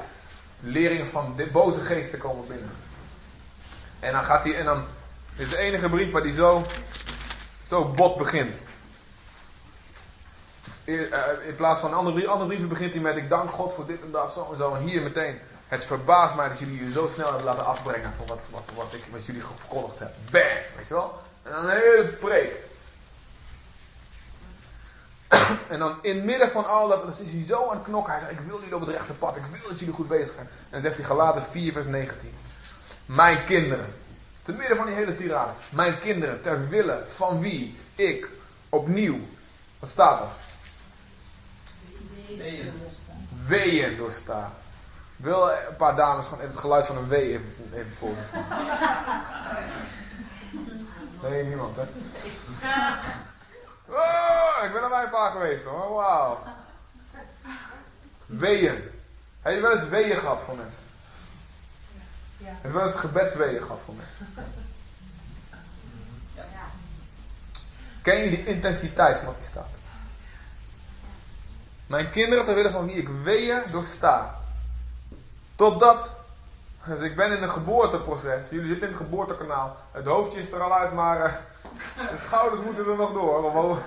[0.60, 2.72] Leringen van de boze geesten komen binnen.
[4.00, 4.84] En dan gaat hij, en dan
[5.36, 6.66] is de enige brief waar hij zo,
[7.68, 8.66] zo bot begint.
[10.86, 13.86] In, uh, in plaats van andere, andere brieven begint hij met: Ik dank God voor
[13.86, 14.74] dit en dat, zo en zo.
[14.74, 15.40] En hier meteen.
[15.68, 18.42] Het verbaast mij dat jullie je zo snel hebben laten afbrengen van wat,
[18.76, 20.18] wat, ik, wat jullie verkondigd hebben.
[20.32, 20.42] Bam!
[20.76, 21.22] Weet je wel?
[21.44, 22.52] En dan een hele preek.
[25.74, 28.14] en dan in midden van al dat, dan is hij zo aan het knokken.
[28.14, 29.36] Hij zegt, ik wil jullie op het rechte pad.
[29.36, 30.48] Ik wil dat jullie goed bezig zijn.
[30.48, 32.34] En dan zegt hij Galaten 4 vers 19.
[33.06, 33.94] Mijn kinderen.
[34.44, 35.52] Te midden van die hele tirade.
[35.70, 38.30] Mijn kinderen, ter wille van wie ik
[38.70, 39.20] opnieuw.
[39.80, 40.45] Wat staat er?
[43.48, 43.98] Weeën.
[43.98, 44.52] Doorstaan.
[45.16, 48.26] Wil een paar dames gewoon even het geluid van een wee even, even volgen?
[51.30, 51.82] Nee, niemand hè?
[53.88, 56.40] Oh, ik ben er bij een paar geweest hoor, wauw.
[58.26, 58.90] Weeën.
[59.42, 60.84] Heb je wel eens weeën gehad van mensen?
[62.38, 62.48] Ja.
[62.48, 64.34] Heb je wel eens gebedsweeën gehad van mensen?
[68.02, 69.70] Ken je die intensiteit van wat die staat?
[71.88, 74.40] Mijn kinderen ter wille van wie ik weeën doorsta.
[75.56, 76.18] Totdat,
[76.86, 78.50] dus ik ben in een geboorteproces.
[78.50, 79.78] Jullie zitten in het geboortekanaal.
[79.92, 81.34] Het hoofdje is er al uit, maar uh,
[82.12, 83.52] de schouders moeten er nog door.
[83.52, 83.80] Gewoon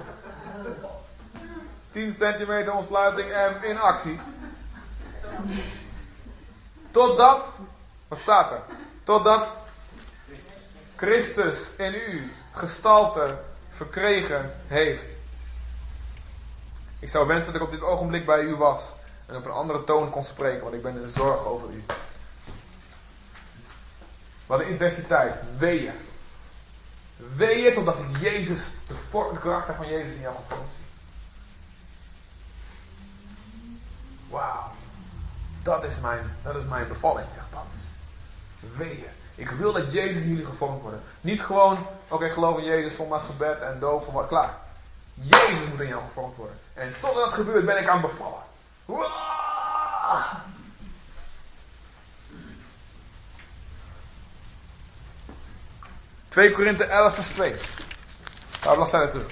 [1.90, 4.20] 10 centimeter ontsluiting en in actie.
[6.90, 7.56] Totdat,
[8.08, 8.60] wat staat er?
[9.04, 9.56] Totdat
[10.96, 13.38] Christus in u gestalte
[13.70, 15.17] verkregen heeft.
[16.98, 18.94] Ik zou wensen dat ik op dit ogenblik bij u was
[19.26, 21.84] en op een andere toon kon spreken, want ik ben in zorg over u.
[24.46, 25.92] Wat een intensiteit, weeën.
[27.36, 28.94] Weeën totdat ik Jezus, de,
[29.32, 30.84] de karakter van Jezus in jou gevormd zie.
[34.28, 34.70] Wauw.
[35.62, 37.82] Dat is mijn, dat is mijn bevalling, zegt Paulus.
[38.76, 39.10] Weeën.
[39.34, 41.02] Ik wil dat Jezus in jullie gevormd worden.
[41.20, 44.58] Niet gewoon, oké, geloof in Jezus, zondags gebed en doop, wat, klaar.
[45.20, 46.58] Jezus moet in jou gevormd worden.
[46.74, 48.42] En totdat dat gebeurt ben ik aan bevallen.
[48.84, 49.02] Wow!
[56.28, 57.52] 2 Korinthe 11 vers 2.
[57.52, 57.58] Een
[58.60, 59.26] paar bladzijden terug.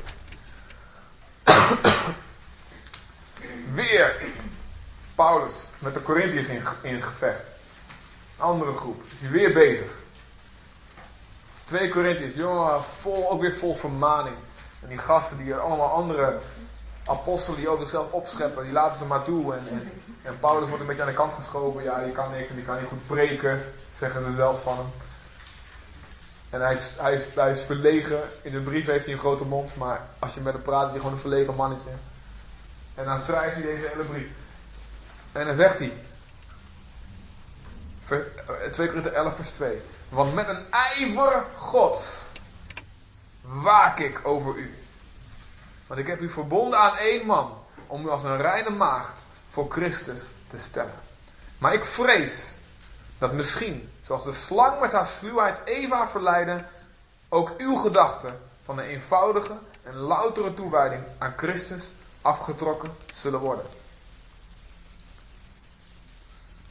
[3.70, 4.16] Weer
[5.14, 7.42] Paulus met de Corinthiërs in, in gevecht.
[8.36, 9.02] Andere groep.
[9.06, 9.90] Is hij weer bezig.
[11.64, 14.36] 2 Corinthians, jongen, vol, ook weer vol vermaning.
[14.86, 16.38] En die gasten die allemaal andere
[17.06, 19.54] apostelen die over zichzelf opscheppen, die laten ze maar toe.
[19.54, 19.90] En,
[20.22, 21.82] en, Paulus wordt een beetje aan de kant geschoven.
[21.82, 24.86] Ja, die kan niks en die kan niet goed preken, zeggen ze zelfs van hem.
[26.50, 28.20] En hij is, hij, hij is verlegen.
[28.42, 30.90] In de brief heeft hij een grote mond, maar als je met hem praat is
[30.90, 31.90] hij gewoon een verlegen mannetje.
[32.94, 34.26] En dan schrijft hij deze hele brief.
[35.32, 35.92] En dan zegt hij,
[38.04, 38.26] ver-
[38.62, 39.82] eh, 2 Korinther 11 vers 2.
[40.08, 42.25] Want met een ijver gods
[43.46, 44.78] waak ik over u.
[45.86, 49.70] Want ik heb u verbonden aan één man, om u als een reine maagd voor
[49.70, 50.98] Christus te stellen.
[51.58, 52.54] Maar ik vrees
[53.18, 56.64] dat misschien, zoals de slang met haar sluwheid Eva verleidde,
[57.28, 63.66] ook uw gedachten van een eenvoudige en loutere toewijding aan Christus afgetrokken zullen worden.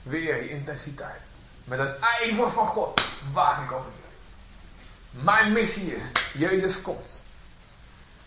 [0.03, 1.21] Weer die intensiteit.
[1.63, 4.04] Met een ijver van God waak ik over jullie.
[5.23, 7.21] Mijn missie is, Jezus komt.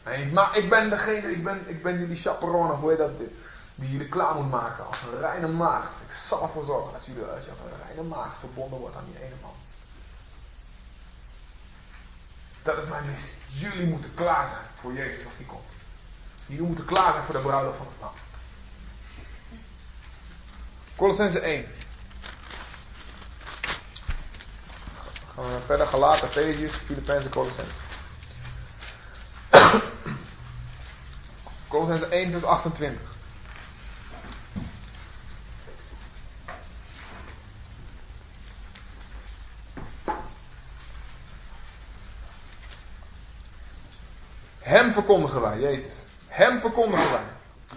[0.02, 3.18] En ik, ma- ik ben degene, ik ben, ik ben jullie chaperone, hoe heet dat?
[3.74, 5.90] Die jullie klaar moet maken als een reine maagd.
[6.08, 9.04] Ik zal ervoor zorgen dat jullie als je als een reine maagd verbonden wordt aan
[9.12, 9.52] die ene man.
[12.62, 13.32] Dat is mijn missie.
[13.46, 15.72] Jullie moeten klaar zijn voor Jezus als die komt.
[16.46, 18.12] Jullie moeten klaar zijn voor de bruiloft van het lam.
[20.96, 21.66] Colossense 1.
[25.38, 25.86] Gaan we verder.
[25.86, 27.78] Galaten, Efeziërs, Filippenzen, Colossense.
[31.68, 33.00] Colossense 1 vers 28.
[44.58, 45.94] Hem verkondigen wij, Jezus.
[46.26, 47.22] Hem verkondigen wij.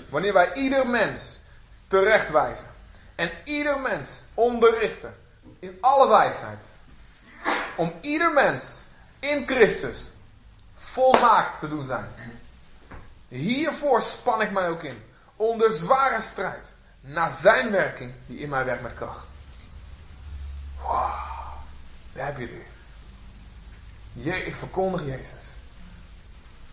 [0.10, 1.40] Wanneer wij ieder mens
[1.88, 2.68] terechtwijzen.
[3.16, 5.16] En ieder mens onderrichten.
[5.60, 6.66] In alle wijsheid.
[7.76, 8.86] Om ieder mens
[9.20, 10.14] in Christus
[10.76, 12.10] volmaakt te doen zijn.
[13.28, 15.04] Hiervoor span ik mij ook in.
[15.36, 16.74] Onder zware strijd.
[17.02, 19.30] Naar zijn werking die in mij werkt met kracht.
[20.82, 21.32] Wauw.
[22.14, 22.54] Daar heb je het
[24.14, 24.46] weer.
[24.46, 25.56] Ik verkondig Jezus.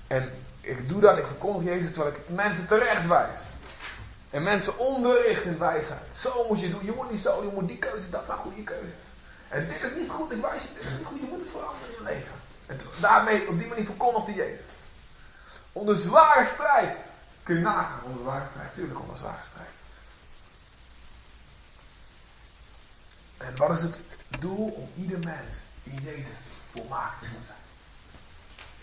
[0.06, 3.40] En ik doe dat, ik verkondig Jezus terwijl ik mensen terecht wijs.
[4.30, 6.16] En mensen onderricht in wijsheid.
[6.16, 6.84] Zo moet je doen.
[6.84, 9.07] Je moet niet zo, je moet die keuze, dat zijn goede keuzes.
[9.48, 11.50] En dit is niet goed, ik wijs je, dit is niet goed, je moet het
[11.50, 12.34] veranderen in je leven.
[12.66, 14.72] En daarmee, op die manier verkondigde Jezus.
[15.72, 16.98] Onder zware strijd.
[17.42, 18.74] Kun je nagaan, onder zware strijd.
[18.74, 19.68] Tuurlijk onder zware strijd.
[23.37, 23.98] En wat is het
[24.38, 26.37] doel om ieder mens in Jezus
[26.72, 27.58] volmaakt te moeten zijn?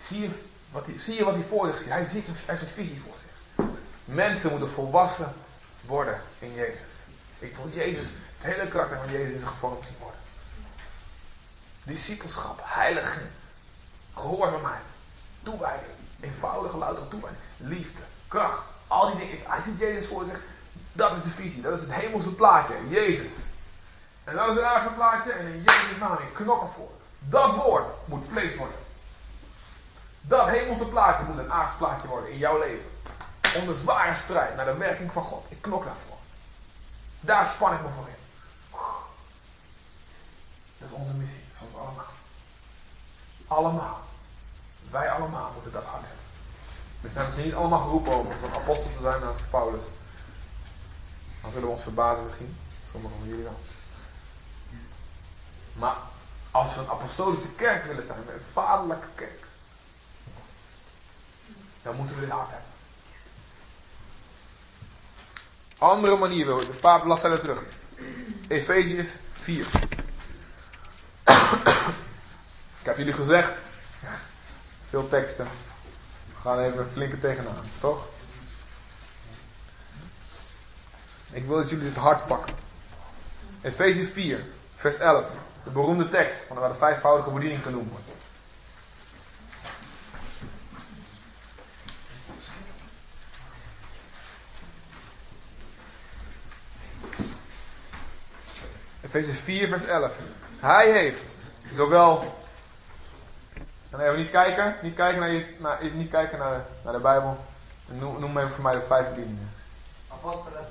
[0.08, 1.90] Zie je wat hij, zie je wat hij voor zich ziet?
[1.90, 3.66] Hij ziet hij visie voor zich.
[4.06, 5.34] Mensen moeten volwassen
[5.86, 6.94] worden in Jezus.
[7.40, 8.06] Ik wil Jezus,
[8.38, 10.20] het hele karakter van Jezus zijn gevormd zien worden.
[11.86, 13.28] Discipelschap, heiliging,
[14.14, 14.84] gehoorzaamheid,
[15.44, 19.38] toewijding, eenvoudige, loutere toewijding, liefde, kracht, al die dingen.
[19.50, 20.40] Hij ziet Jezus voor zich.
[20.92, 23.34] Dat is de visie, dat is het hemelse plaatje, Jezus.
[24.24, 26.92] En dat is het aardse plaatje en in Jezus naam, ik knok ervoor.
[27.20, 28.78] Dat woord moet vlees worden.
[30.22, 32.90] Dat hemelse plaatje moet een aards plaatje worden in jouw leven.
[33.60, 35.46] Onder zware strijd naar de werking van God.
[35.50, 36.18] Ik knok daarvoor.
[37.20, 38.14] Daar span ik me voor in.
[40.78, 41.45] Dat is onze missie.
[41.66, 42.14] Ons allemaal.
[43.48, 44.02] Allemaal.
[44.90, 46.24] Wij allemaal moeten dat hard hebben.
[47.02, 49.84] We zijn misschien niet allemaal geroepen om een apostel te zijn als Paulus.
[51.42, 52.58] Dan zullen we ons verbazen misschien.
[52.92, 53.60] Sommigen van jullie wel.
[55.74, 55.96] Maar
[56.52, 59.46] als we een apostolische kerk willen zijn, een vaderlijke kerk,
[61.82, 62.70] dan moeten we dit hard hebben.
[65.78, 66.68] Andere manier wil ik.
[66.68, 67.64] Een paar bladzijden terug.
[68.48, 69.68] Efeziërs 4.
[72.80, 73.54] Ik heb jullie gezegd.
[74.90, 75.48] Veel teksten.
[76.34, 78.06] We gaan even flinke tegenaan, toch?
[81.32, 82.56] Ik wil dat jullie dit hard pakken.
[83.62, 84.44] Efeziërs 4,
[84.76, 85.26] vers 11.
[85.64, 88.06] De beroemde tekst van waar de vijfvoudige bediening genoemd wordt.
[99.02, 100.18] Efeze 4, vers 11.
[100.66, 101.40] Hij heeft
[101.72, 102.36] zowel.
[103.90, 107.00] En even niet kijken, niet kijken naar, je, naar, niet kijken naar, de, naar de
[107.00, 107.38] Bijbel.
[107.86, 109.52] Noem, noem even voor mij de vijf bedieningen.
[110.08, 110.66] Apostelen.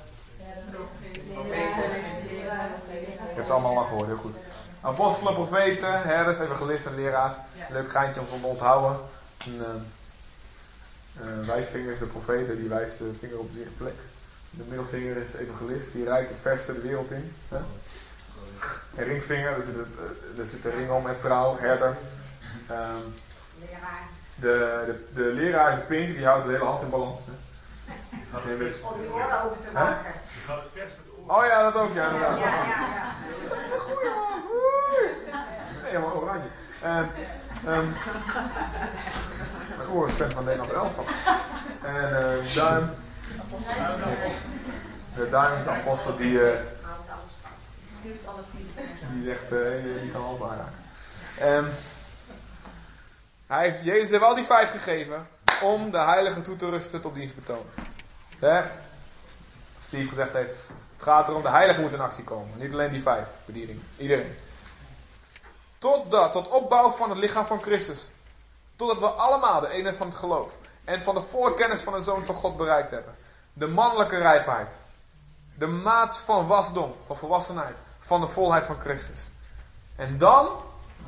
[3.29, 4.37] Ik heb ze allemaal al gehoord, heel goed.
[4.81, 7.33] Apostelen, profeten, herders, evangelisten en leraars.
[7.69, 8.99] Leuk geintje om ze te onthouden.
[9.45, 13.95] Een uh, uh, wijsvinger is de profeet, die wijst de vinger op de plek.
[14.49, 17.35] De middelvinger is de evangelist, die rijdt het verste de wereld in.
[17.49, 17.57] Hè?
[18.95, 21.95] Een ringvinger, daar zit, het, uh, daar zit de ring om en trouw, herder.
[22.69, 22.79] Ehm,
[23.59, 24.01] Leraar.
[24.35, 27.19] de, de, de leraar is de pink, die houdt de hele hand in balans.
[27.25, 27.31] Hè.
[28.37, 28.41] Om
[29.01, 30.11] die oren open te maken.
[31.27, 32.37] Oh ja, dat ook, ja, Ja, inderdaad.
[32.39, 33.15] ja, ja.
[33.79, 35.11] Goeie man, woei.
[35.81, 36.47] Nee, helemaal oranje.
[36.81, 37.09] En,
[37.65, 37.85] ehm,
[39.77, 41.05] mijn oor is fan van Nederlands elftal.
[41.81, 42.89] En eh, duim,
[45.15, 46.65] de duim is de apostel die, eh, alles
[48.25, 48.41] alle
[49.13, 50.83] die zegt, eh die kan hand aanraken.
[51.39, 51.65] Ehm,
[53.47, 55.27] hij heeft, Jezus heeft al die vijf gegeven
[55.61, 57.65] om de heilige toe te rusten tot dienstbetoon.
[58.39, 58.61] Hè?
[59.81, 60.53] Steve gezegd heeft,
[60.93, 62.57] het gaat erom, de heilige moet in actie komen.
[62.57, 64.35] Niet alleen die vijf bedieningen, iedereen.
[65.77, 68.11] Totdat, tot opbouw van het lichaam van Christus.
[68.75, 70.51] Totdat we allemaal de eenheid van het geloof
[70.83, 73.15] en van de volle kennis van de Zoon van God bereikt hebben.
[73.53, 74.79] De mannelijke rijpheid.
[75.57, 77.75] De maat van wasdom, van volwassenheid,
[78.05, 79.31] van de volheid van Christus.
[79.95, 80.47] En dan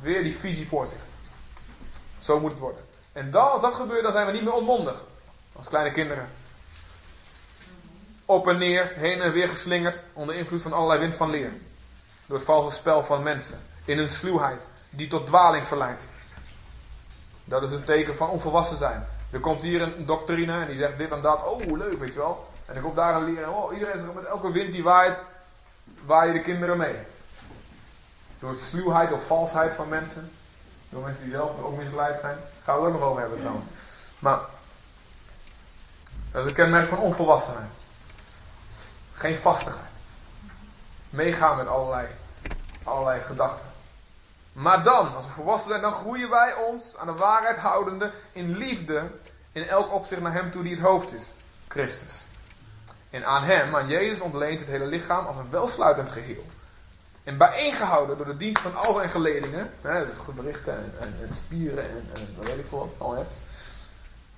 [0.00, 0.98] weer die visie voor zich.
[2.18, 2.84] Zo moet het worden.
[3.12, 5.04] En dan, als dat gebeurt, dan zijn we niet meer onmondig.
[5.56, 6.28] Als kleine kinderen.
[8.24, 11.52] Op en neer, heen en weer geslingerd, onder invloed van allerlei wind van leer.
[12.26, 13.62] Door het valse spel van mensen.
[13.84, 16.08] In hun sluwheid, die tot dwaling verleidt.
[17.44, 19.06] Dat is een teken van onvolwassen zijn.
[19.30, 21.46] Er komt hier een doctrine en die zegt dit en dat.
[21.46, 22.48] Oh, leuk, weet je wel.
[22.66, 23.42] En er komt daar een leer.
[23.42, 25.24] en Oh, iedereen zegt met elke wind die waait,
[26.08, 26.96] waai je de kinderen mee.
[28.38, 30.32] Door sluwheid of valsheid van mensen.
[30.88, 32.38] Door mensen die zelf ook misleid zijn.
[32.62, 33.66] Gaan we ook nog over hebben trouwens.
[34.18, 34.38] Maar
[36.32, 37.70] dat is een kenmerk van onvolwassenheid.
[39.12, 39.86] Geen vastigheid.
[41.10, 42.06] Meegaan met allerlei,
[42.82, 43.66] allerlei gedachten.
[44.52, 48.56] Maar dan, als we volwassen zijn, dan groeien wij ons aan de waarheid houdende in
[48.56, 49.10] liefde
[49.52, 51.32] in elk opzicht naar Hem toe die het hoofd is.
[51.68, 52.27] Christus.
[53.10, 56.46] En aan Hem, aan Jezus, ontleent het hele lichaam als een welsluitend geheel.
[57.24, 61.84] En bijeengehouden door de dienst van al zijn geledingen, hè, gewrichten en, en, en spieren
[61.84, 63.38] en, en wat weet ik veel wat al hebt.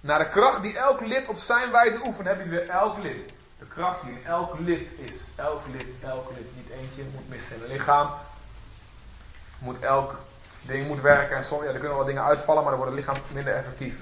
[0.01, 3.33] Naar de kracht die elk lid op zijn wijze oefent, heb je weer elk lid.
[3.59, 5.15] De kracht die in elk lid is.
[5.37, 6.47] Elk lid, elk lid.
[6.57, 8.11] Niet eentje moet missen in een lichaam.
[9.59, 10.21] Moet elk
[10.63, 11.37] ding moet werken.
[11.37, 13.95] En soms, ja, er kunnen wel dingen uitvallen, maar dan wordt het lichaam minder effectief.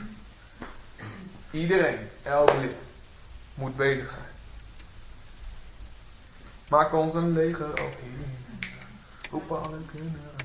[1.51, 2.83] Iedereen, elk lid,
[3.55, 4.28] moet bezig zijn.
[6.69, 7.97] Maak ons een leger op
[9.31, 10.37] Roep alle kinderen.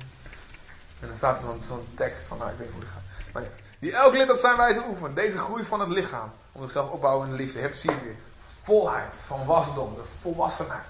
[1.00, 3.32] En dan staat er zo'n tekst van, nou ik weet niet hoe die gaat.
[3.32, 3.48] Maar ja,
[3.78, 5.16] die elk lid op zijn wijze oefent.
[5.16, 6.32] Deze groei van het lichaam.
[6.52, 7.58] Om zichzelf opbouwen in de liefde.
[7.58, 8.14] Je hebt zie weer.
[8.62, 9.94] Volheid van wasdom.
[9.94, 10.84] De volwassenheid.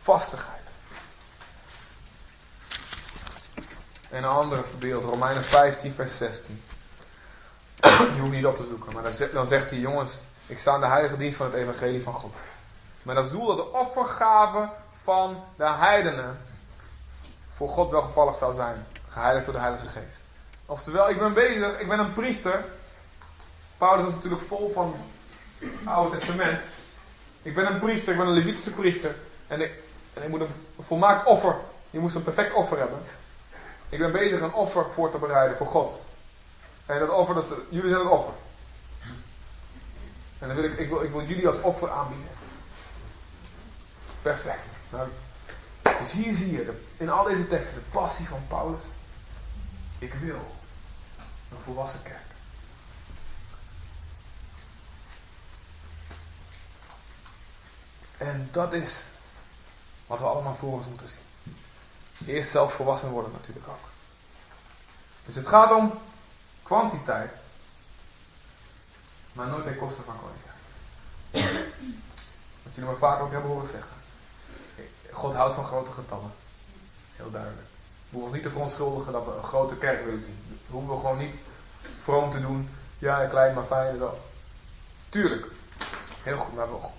[0.00, 0.60] Vastigheid.
[4.10, 5.04] En een andere beeld.
[5.04, 6.62] Romeinen 15 vers 16.
[7.80, 8.92] Je hoeft niet op te zoeken.
[8.92, 10.22] Maar dan zegt, dan zegt hij, jongens.
[10.46, 12.36] Ik sta in de heilige dienst van het evangelie van God.
[13.04, 14.68] Met als doel dat de offergave
[15.02, 16.38] van de heidenen
[17.54, 18.86] voor God welgevallig zou zijn.
[19.08, 20.20] Geheiligd door de Heilige Geest.
[20.66, 22.64] Oftewel, ik ben bezig, ik ben een priester.
[23.76, 24.94] Paulus is natuurlijk vol van
[25.58, 26.60] het Oude Testament.
[27.42, 29.14] Ik ben een priester, ik ben een Levitische priester.
[29.46, 29.72] En ik,
[30.12, 31.56] en moet een volmaakt offer.
[31.90, 32.98] Je moest een perfect offer hebben.
[33.88, 36.00] Ik ben bezig een offer voor te bereiden voor God.
[36.86, 38.32] En dat offer, dat, jullie zijn het offer.
[40.38, 42.43] En dan wil ik, ik, wil, ik wil jullie als offer aanbieden.
[44.24, 44.64] Perfect.
[44.90, 45.08] Nou,
[45.82, 48.82] dus hier zie je in al deze teksten de passie van Paulus.
[49.98, 50.56] Ik wil
[51.50, 52.22] een volwassen kerk.
[58.16, 59.04] En dat is
[60.06, 61.56] wat we allemaal voor ons moeten zien.
[62.26, 63.88] Eerst zelf volwassen worden natuurlijk ook.
[65.24, 66.00] Dus het gaat om
[66.62, 67.32] kwantiteit,
[69.32, 70.52] maar nooit ten koste van kwaliteit.
[72.62, 73.93] Wat jullie me vaak ook hebben horen zeggen.
[75.14, 76.32] God houdt van grote getallen.
[77.16, 77.66] Heel duidelijk.
[78.08, 80.60] We hoeven ons niet te verontschuldigen dat we een grote kerk willen zien.
[80.66, 81.34] We hoeven gewoon niet
[82.02, 82.70] vroom te doen.
[82.98, 84.18] Ja, klein maar fijn en zo.
[85.08, 85.46] Tuurlijk.
[86.22, 86.92] Heel goed, maar wel.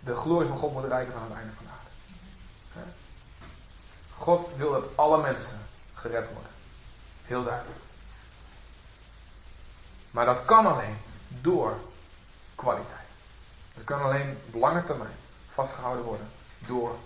[0.00, 2.90] De glorie van God moet rijken van het einde van de aarde.
[4.16, 5.58] God wil dat alle mensen
[5.94, 6.50] gered worden.
[7.24, 7.78] Heel duidelijk.
[10.10, 10.96] Maar dat kan alleen
[11.28, 11.76] door
[12.54, 13.08] kwaliteit.
[13.74, 15.16] Dat kan alleen op lange termijn
[15.52, 16.96] vastgehouden worden door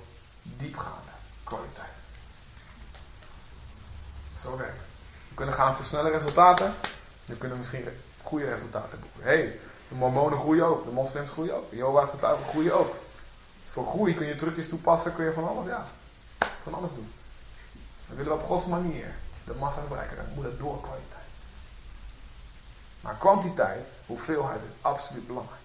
[0.42, 1.12] diepgaande
[1.44, 1.92] kwaliteit.
[4.42, 4.86] Zo werkt het.
[5.28, 6.74] We kunnen gaan voor snelle resultaten.
[7.24, 7.84] We kunnen misschien
[8.22, 9.22] goede resultaten boeken.
[9.22, 10.84] Hey, de mormonen groeien ook.
[10.84, 11.70] De moslims groeien ook.
[11.70, 12.96] De Jehovah's getuigen groeien ook.
[13.62, 15.14] Dus voor groei kun je trucjes toepassen.
[15.14, 15.86] Kun je van alles, ja,
[16.62, 17.12] van alles doen.
[18.06, 19.14] Dan willen we op Gods manier
[19.44, 20.16] de massa bereiken.
[20.16, 21.10] Dan moet het door kwaliteit.
[23.00, 25.60] Maar kwantiteit, hoeveelheid, is absoluut belangrijk.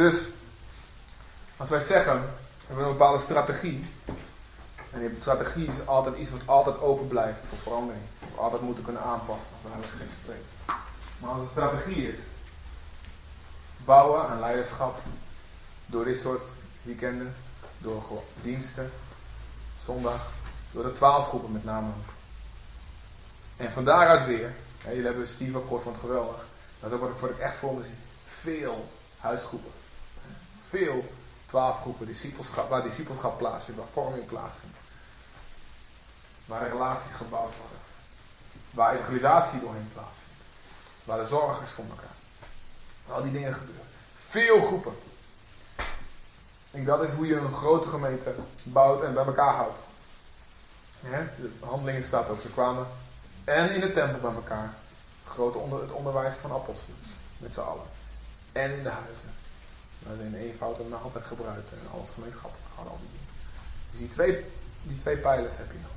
[0.00, 0.28] Dus
[1.56, 3.84] Als wij zeggen, we hebben een bepaalde strategie.
[4.90, 8.02] En die strategie is altijd iets wat altijd open blijft voor verandering.
[8.18, 10.44] We altijd moeten kunnen aanpassen als de Heilige Geest spreekt.
[11.18, 12.18] Maar een strategie is,
[13.84, 15.00] bouwen aan leiderschap,
[15.86, 16.42] door dit soort
[16.82, 17.34] weekenden,
[17.78, 18.02] door
[18.42, 18.92] diensten,
[19.84, 20.30] zondag,
[20.70, 21.90] door de twaalf groepen met name.
[23.56, 26.46] En van daaruit weer, jullie hebben Steve ook gehoord van het geweldig,
[26.80, 27.82] dat is ook wat ik, ik echt voor me.
[28.26, 28.88] Veel
[29.20, 29.70] huisgroepen,
[30.70, 31.12] veel
[31.46, 34.76] twaalf groepen, discipelschap, waar discipelschap plaatsvindt, waar vorming plaatsvindt.
[36.44, 37.78] Waar relaties gebouwd worden.
[38.70, 40.42] Waar evangelisatie doorheen plaatsvindt.
[41.04, 42.16] Waar de zorg is voor elkaar.
[43.06, 43.86] Waar al die dingen gebeuren.
[44.14, 44.94] Veel groepen.
[46.70, 49.78] Denk dat is hoe je een grote gemeente bouwt en bij elkaar houdt.
[51.00, 52.86] De handelingen staat ook, ze kwamen
[53.44, 54.74] en in de tempel bij elkaar.
[55.24, 56.98] Grote onder, het onderwijs van apostelen,
[57.38, 57.86] met z'n allen.
[58.52, 59.39] En in de huizen.
[60.02, 63.20] Waar ze in eenvoud een altijd gebruikt en alles gemeenschappelijk hadden, al die.
[63.90, 64.44] Dus die twee,
[64.82, 65.96] die twee pijlers heb je nodig.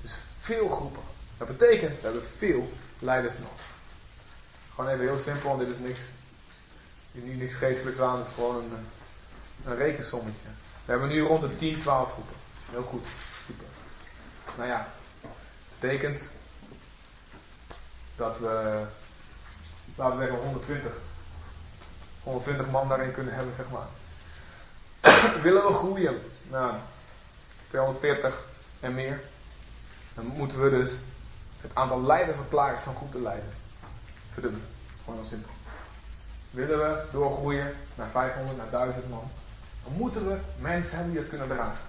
[0.00, 1.02] Dus veel groepen.
[1.38, 3.64] Dat betekent, we hebben veel leiders nodig.
[4.74, 6.00] Gewoon even heel simpel, dit is niks,
[7.12, 8.86] hier niet niks geestelijks aan, het is gewoon een,
[9.64, 10.46] een rekensommetje.
[10.84, 12.36] We hebben nu rond de 10, 12 groepen.
[12.70, 13.06] Heel goed,
[13.46, 13.66] super.
[14.56, 14.88] Nou ja,
[15.80, 16.22] betekent
[18.16, 18.82] dat we,
[19.94, 20.92] laten we zeggen 120,
[22.30, 23.86] 120 man daarin kunnen hebben, zeg maar.
[25.42, 26.74] Willen we groeien naar
[27.68, 28.44] 240
[28.80, 29.20] en meer,
[30.14, 30.92] dan moeten we dus
[31.60, 33.52] het aantal leiders wat klaar is van goed te leiden
[34.32, 34.68] verdubbelen.
[35.04, 35.50] Gewoon heel simpel.
[36.50, 39.30] Willen we doorgroeien naar 500, naar 1000 man,
[39.84, 41.84] dan moeten we mensen hebben die het kunnen dragen.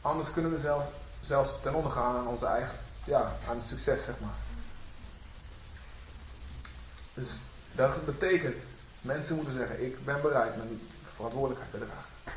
[0.00, 0.84] Anders kunnen we zelf,
[1.20, 4.34] zelfs ten onder gaan aan onze eigen, ja, aan succes, zeg maar.
[7.14, 7.38] Dus
[7.72, 8.56] dat betekent,
[9.04, 12.36] mensen moeten zeggen, ik ben bereid mijn verantwoordelijkheid te dragen.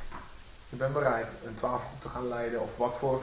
[0.70, 3.22] Ik ben bereid een 12 groep te gaan leiden, of wat voor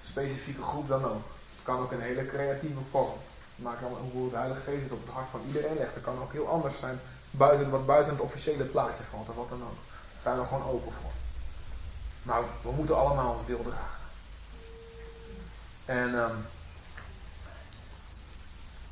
[0.00, 1.24] specifieke groep dan ook.
[1.54, 3.18] Het kan ook een hele creatieve vorm.
[3.56, 5.94] Maak dan hoe de Heilige Geest het op het hart van iedereen legt.
[5.94, 9.48] Dat kan ook heel anders zijn, buiten, wat buiten het officiële plaatje valt, of wat
[9.48, 9.78] dan ook.
[10.12, 11.10] Daar zijn we gewoon open voor.
[12.22, 14.00] Maar we moeten allemaal ons deel dragen.
[15.84, 16.36] En, ehm,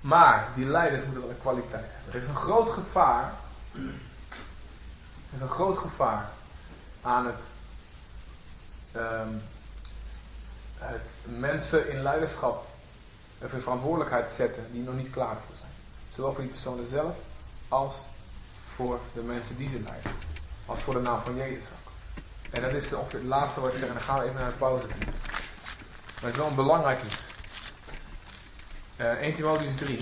[0.01, 2.13] maar die leiders moeten wel een kwaliteit hebben.
[2.13, 3.33] Er is een groot gevaar.
[3.75, 6.29] Er is een groot gevaar
[7.03, 7.41] aan het,
[8.93, 9.35] ehm,
[10.79, 12.67] het mensen in leiderschap
[13.39, 15.71] of in verantwoordelijkheid zetten die nog niet klaar voor zijn.
[16.09, 17.17] Zowel voor die personen zelf
[17.69, 17.95] als
[18.75, 20.13] voor de mensen die ze leiden.
[20.67, 21.93] Als voor de naam van Jezus ook.
[22.51, 23.89] En dat is ongeveer het laatste wat ik zeg.
[23.89, 24.87] En dan gaan we even naar de pauze.
[24.87, 27.17] Maar het is wel belangrijk iets.
[28.97, 30.01] Uh, 1 Timotheus 3.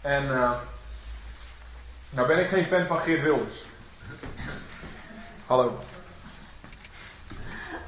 [0.00, 0.52] En uh,
[2.10, 3.64] nou ben ik geen fan van Geert Wilders.
[5.46, 5.78] Hallo.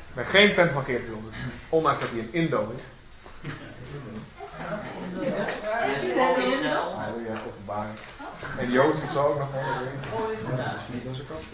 [0.09, 1.35] Ik ben geen fan van Geert Wilders.
[1.69, 2.83] Ondanks dat hij een Indo is.
[6.95, 7.95] Oh ja, openbaring.
[8.59, 11.45] En Joost is ook nog onder Ja, dat is niet onze kant.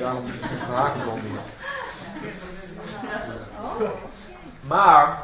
[0.00, 1.40] Daarom is het Hagenblond niet.
[4.60, 5.22] Maar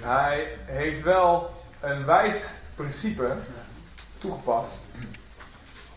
[0.00, 2.44] hij heeft wel een wijs
[2.82, 3.36] principe
[4.18, 4.74] toegepast.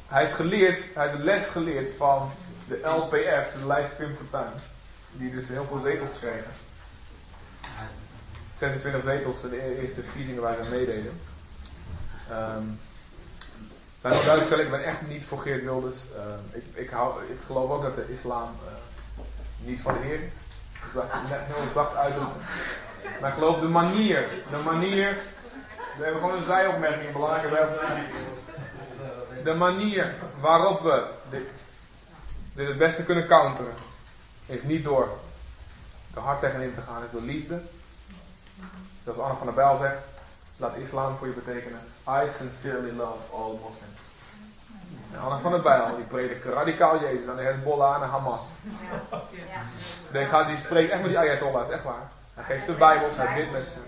[0.07, 2.31] Hij heeft geleerd, hij heeft een les geleerd van
[2.67, 4.53] de LPF, de lijst Pim Fortuyn.
[5.11, 6.51] Die dus heel veel zetels kregen.
[8.57, 11.19] 26 zetels, de eerste verkiezingen waar ze meededen.
[12.31, 12.79] Um,
[14.01, 15.97] duidelijk stellen, ik ben echt niet voor Geert Wilders.
[16.15, 18.71] Uh, ik, ik, hou, ik geloof ook dat de islam uh,
[19.67, 20.33] niet van de Heer is.
[20.73, 22.41] Ik dacht net heel zacht uitdrukken.
[23.21, 25.17] Maar ik geloof de manier, de manier,
[25.97, 27.79] we hebben gewoon een zijopmerking, belangrijke
[29.43, 31.43] De manier waarop we dit,
[32.55, 33.73] het beste kunnen counteren,
[34.45, 35.09] is niet door
[36.15, 37.61] er hard tegenin te gaan, is door liefde.
[39.03, 39.97] Zoals Anne van der Bijl zegt,
[40.57, 41.79] laat islam voor je betekenen.
[42.09, 44.01] I sincerely love all Muslims.
[45.13, 48.45] En Anne van der Bijl, die predikt radicaal Jezus aan de Hezbollah en de Hamas.
[50.11, 52.09] Die, gaat, die spreekt echt met die ayatollahs, echt waar.
[52.33, 53.79] Hij geeft de Bijbels, hij bidt met ze.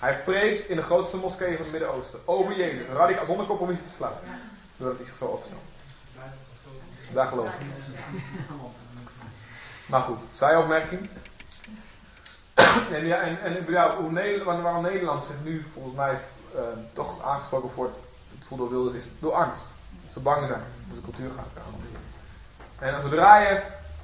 [0.00, 3.92] Hij preekt in de grootste moskee van het Midden-Oosten over Jezus, radicaal, zonder compromissie te
[3.92, 4.26] sluiten.
[4.76, 5.60] Doordat hij zich zo opstelt.
[7.12, 7.66] Daar geloof ik.
[9.86, 11.08] Maar goed, zij opmerking.
[12.92, 16.18] en ja, en, en ja, hoe Nederland, waarom Nederland zich nu volgens mij
[16.54, 16.60] uh,
[16.92, 17.98] toch aangesproken wordt,
[18.38, 19.64] het voelt door Wilders, is door angst.
[20.12, 22.00] Ze bang zijn dat de cultuur gaat veranderen.
[22.78, 23.54] En zodra je,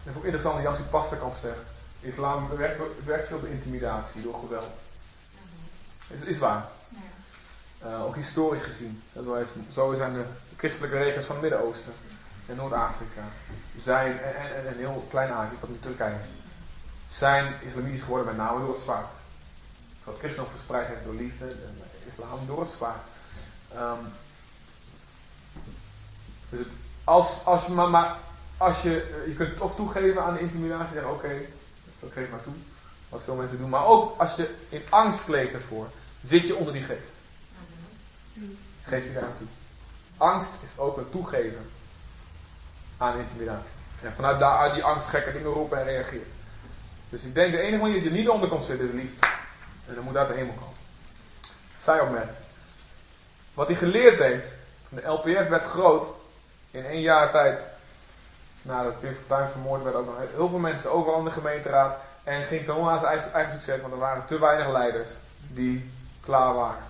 [0.02, 1.58] dat is ook interessant, Jansie Pasterkamp zegt,
[2.00, 4.68] islam werkt, werkt veel door intimidatie, door geweld.
[6.08, 6.68] Is, is waar.
[7.78, 9.02] Eh, ook historisch gezien.
[9.24, 10.24] Zo, heeft, zo zijn de
[10.56, 11.92] christelijke regio's van het Midden-Oosten
[12.46, 13.22] en Noord-Afrika
[13.80, 16.28] zijn, en, en, en heel Klein-Azië, wat nu Turkije is,
[17.16, 19.06] zijn islamitisch geworden met name door het zwaard.
[20.04, 23.00] Wat christendom verspreid heeft door liefde en islam door het zwaard.
[23.74, 23.98] Ehm,
[26.50, 26.68] dus het-
[27.04, 28.16] als, als, je maar, maar
[28.56, 31.40] als je, je kunt toch toegeven aan de intimidatie, zeggen oké,
[32.00, 32.52] dat geef maar toe.
[33.08, 33.68] Wat veel mensen doen.
[33.68, 35.86] Maar ook als je in angst leeft ervoor,
[36.20, 37.14] zit je onder die geest.
[38.82, 39.46] Geef je daar aan toe.
[40.16, 41.70] Angst is ook een toegeven
[42.96, 43.70] aan intimidatie.
[44.02, 46.32] En vanuit daar, die angst gekke dingen roepen en reageren.
[47.08, 49.26] Dus ik denk de enige manier dat je niet onder komt zitten is liefde.
[49.88, 50.76] En dan moet uit de hemel komen.
[51.78, 52.36] Zij opmerking.
[53.54, 56.14] Wat hij geleerd heeft, de LPF werd groot
[56.70, 57.70] in één jaar tijd.
[58.62, 61.96] Nadat Pim Fortuyn vermoord werd, ook nog heel veel mensen overal in de gemeenteraad.
[62.26, 65.08] En ging ten aan zijn eigen, succes, want er waren te weinig leiders
[65.48, 66.84] die klaar waren.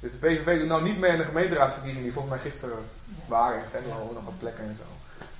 [0.00, 2.78] Dus de PVV doet nou niet meer in de gemeenteraadsverkiezingen, die volgens mij gisteren
[3.26, 4.82] waren in Venlo, nog wat plekken en zo.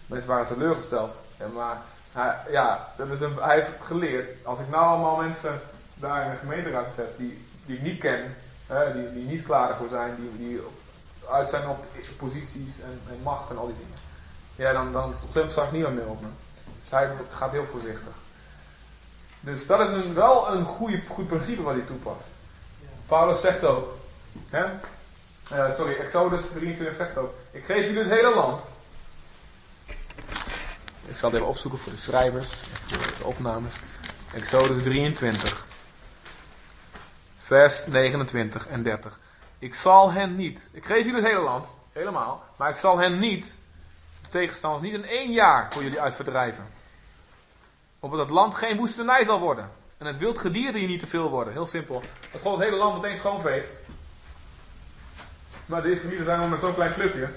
[0.07, 1.25] Mensen waren teleurgesteld.
[1.55, 1.77] Maar
[2.13, 5.61] hij, ja, dat is een, hij heeft geleerd, als ik nou allemaal mensen
[5.95, 8.37] daar in de gemeenteraad zet die, die ik niet ken,
[8.67, 10.61] hè, die, die niet klaar ervoor zijn, die, die
[11.31, 11.85] uit zijn op
[12.17, 13.99] posities en, en macht en al die dingen.
[14.57, 16.29] Ja, dan, dan stemt straks niemand meer op me.
[16.81, 18.22] Dus hij gaat heel voorzichtig.
[19.45, 22.27] Dus dat is een, wel een goede, goed principe wat hij toepast.
[23.07, 23.95] Paulus zegt ook,
[24.51, 24.65] hè?
[25.51, 28.63] Eh, sorry, Exodus 23 zegt ook, ik geef jullie het hele land.
[31.07, 33.75] Ik zal het even opzoeken voor de schrijvers voor de opnames.
[34.35, 35.67] Exodus 23,
[37.43, 39.19] vers 29 en 30.
[39.59, 43.19] Ik zal hen niet, ik geef jullie het hele land, helemaal, maar ik zal hen
[43.19, 43.59] niet,
[44.23, 46.67] de tegenstanders, niet in één jaar voor jullie uitverdrijven.
[48.05, 49.71] Opdat het land geen woestenij zal worden.
[49.99, 51.53] En het wild gedierte hier niet te veel worden.
[51.53, 52.03] Heel simpel.
[52.33, 53.81] Dat gewoon het hele land meteen schoonveegt.
[55.67, 57.29] Maar de Israëlieten zijn nog met zo'n klein clubje.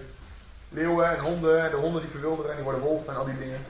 [0.69, 3.37] Leeuwen en honden, en de honden die verwilderen en die worden wolven en al die
[3.37, 3.65] dingen.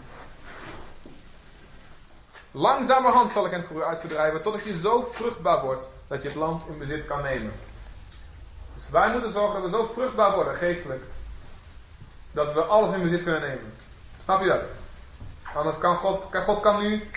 [2.52, 6.38] Langzamerhand zal ik hen voor u uitverdrijven, totdat je zo vruchtbaar wordt dat je het
[6.38, 7.52] land in bezit kan nemen.
[8.74, 11.04] Dus wij moeten zorgen dat we zo vruchtbaar worden, geestelijk,
[12.32, 13.74] dat we alles in bezit kunnen nemen.
[14.24, 14.64] Snap je dat?
[15.56, 17.10] Anders kan God, God kan nu,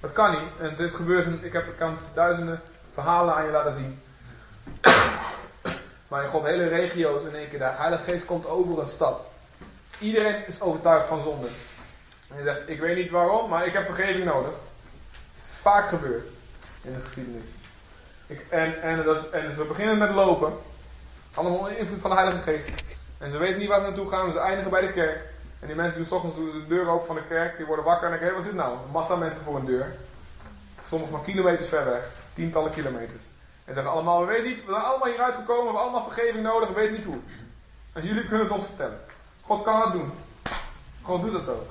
[0.00, 0.78] dat kan niet.
[0.78, 2.60] En gebeurd, en ik, heb, kan duizenden
[2.92, 4.02] verhalen aan je laten zien.
[6.08, 7.78] Maar God hele regio's in één keer daar.
[7.78, 9.26] Heilige Geest komt over een stad.
[9.98, 11.46] Iedereen is overtuigd van zonde.
[12.30, 14.52] En je zegt, ik weet niet waarom, maar ik heb vergeving nodig.
[15.60, 16.24] Vaak gebeurd
[16.82, 17.46] in de geschiedenis.
[18.26, 20.52] Ik, en, en, dat, is- en ze beginnen met lopen.
[21.34, 22.68] Allemaal onder invloed van de Heilige Geest.
[23.18, 24.32] En ze weten niet waar ze naartoe gaan.
[24.32, 25.18] Ze eindigen bij de kerk.
[25.60, 27.56] En die mensen doen s ochtends doen de deur open van de kerk.
[27.56, 28.72] Die worden wakker en denken, hé, wat is dit nou?
[28.72, 29.96] Een massa mensen voor een deur.
[30.86, 32.10] Soms nog kilometers ver weg.
[32.32, 33.22] Tientallen kilometers.
[33.64, 36.42] En zeggen allemaal, we weten niet, we zijn allemaal hieruit gekomen, we hebben allemaal vergeving
[36.42, 37.18] nodig, we weten niet hoe.
[37.92, 39.00] En jullie kunnen het ons vertellen.
[39.40, 40.12] God kan dat doen.
[41.02, 41.66] God doet dat ook.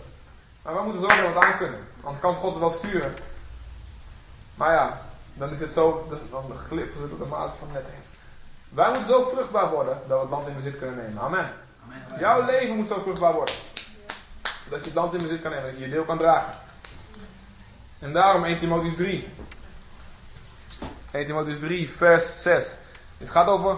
[0.61, 1.79] Maar wij moeten zorgen dat we het aan kunnen.
[2.01, 3.13] Anders kan God het wel sturen.
[4.55, 5.01] Maar ja,
[5.33, 8.03] dan is het zo, dan, dan glippen ze door de mate van net heen.
[8.69, 11.21] Wij moeten zo vruchtbaar worden dat we het land in bezit kunnen nemen.
[11.21, 11.53] Amen.
[11.83, 12.19] Amen.
[12.19, 13.55] Jouw leven moet zo vruchtbaar worden.
[14.69, 16.53] Dat je het land in bezit kan nemen, dat je je deel kan dragen.
[17.99, 19.27] En daarom 1 Timotheüs 3.
[21.11, 22.75] 1 Timotheüs 3, vers 6.
[23.17, 23.77] Het gaat over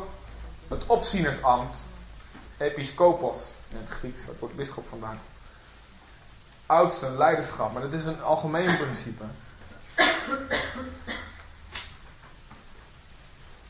[0.68, 1.86] het opzienersambt.
[2.58, 5.20] Episcopos in het Grieks, waar het woord bisschop vandaan.
[6.66, 9.24] Oudste, leiderschap, maar dat is een algemeen principe.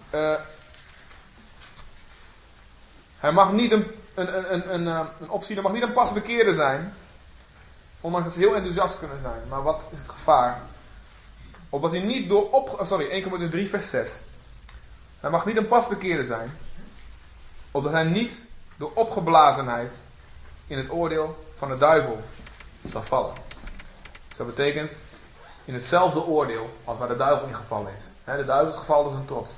[0.09, 0.33] Eh,
[3.17, 6.53] hij mag niet een, een, een, een, een, eh, een opziener mag niet een pasbekeerde
[6.53, 6.93] zijn.
[8.01, 9.41] Ondanks dat ze heel enthousiast kunnen zijn.
[9.49, 10.61] Maar wat is het gevaar?
[11.69, 12.79] Opdat hij niet door op...
[12.79, 14.11] oh, sorry, 1 Timotheüs 3 vers 6.
[15.19, 16.51] Hij mag niet een pasbekeerde zijn.
[17.71, 18.45] Opdat hij niet
[18.77, 19.91] door opgeblazenheid
[20.67, 22.19] in het oordeel van de duivel
[22.85, 23.35] zal vallen.
[24.27, 24.91] Dus dat betekent
[25.65, 28.03] in hetzelfde oordeel als waar de duivel in gevallen is.
[28.23, 29.57] De duivel is gevallen als een trots.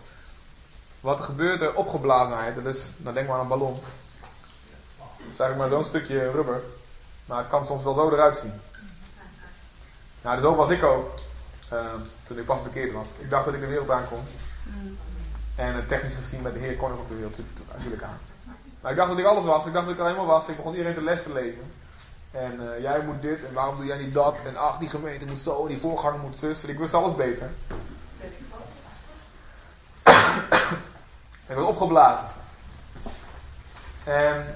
[0.99, 3.79] Wat er gebeurt er opgeblazenheid, dat is, dan denk maar aan een ballon.
[4.97, 6.61] Dat is eigenlijk maar zo'n stukje rubber.
[7.29, 8.53] Maar het kan soms wel zo eruit zien.
[10.21, 11.19] Nou, zo was ik ook.
[11.69, 11.79] eh,
[12.23, 13.07] toen ik pas bekeerd was.
[13.17, 14.19] Ik dacht dat ik de wereld aankom.
[15.55, 17.39] En technisch gezien met de Heer kon op de wereld
[17.73, 18.17] natuurlijk aan.
[18.81, 19.65] Maar ik dacht dat ik alles was.
[19.65, 20.47] Ik dacht dat ik er helemaal was.
[20.47, 21.71] Ik begon iedereen te les te lezen.
[22.31, 24.35] En eh, jij moet dit en waarom doe jij niet dat?
[24.45, 26.63] En ach, die gemeente moet zo, die voorganger moet zus.
[26.63, 27.49] En ik wist alles beter.
[31.47, 32.27] Ik was opgeblazen.
[34.03, 34.55] En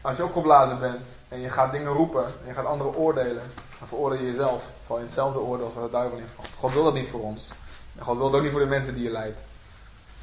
[0.00, 3.42] als je opgeblazen bent en je gaat dingen roepen en je gaat anderen oordelen,
[3.78, 4.64] dan veroordeel je jezelf.
[4.86, 6.48] Val je in hetzelfde oordeel als waar de duivel in valt.
[6.58, 7.50] God wil dat niet voor ons.
[7.96, 9.40] En God wil het ook niet voor de mensen die je leidt.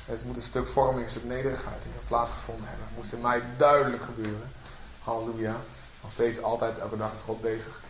[0.05, 2.85] Dus moet een stuk vorming, een stuk nederigheid in plaatsgevonden hebben.
[2.85, 4.51] Het moest in mij duidelijk gebeuren.
[5.03, 5.55] Halleluja.
[6.01, 7.81] Nog steeds altijd, elke dag is God bezig.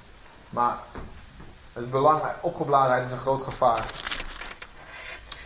[0.49, 0.77] Maar
[1.73, 3.91] het belang, opgebladenheid is een groot gevaar.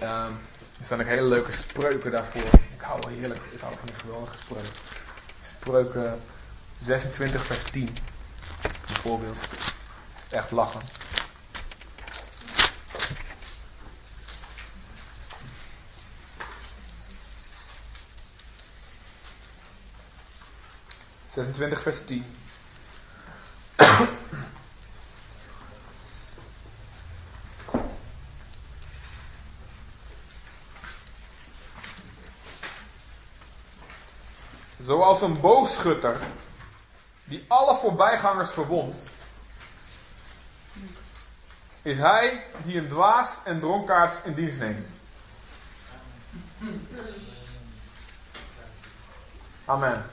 [0.01, 0.37] Um,
[0.79, 2.41] er staan ook hele leuke spreuken daarvoor.
[2.41, 4.73] Ik hou wel heerlijk, ik hou van die geweldige spreuken.
[5.59, 6.21] Spreuken
[6.81, 7.97] 26 vers 10.
[8.85, 9.49] Bijvoorbeeld.
[10.29, 10.81] Echt lachen.
[21.27, 22.25] Zesentwintig vers 10.
[34.77, 36.19] Zoals een boogschutter
[37.29, 39.09] die alle voorbijgangers verwondt,
[41.81, 44.85] is hij die een dwaas en dronkaards in dienst neemt.
[49.65, 50.05] Amen.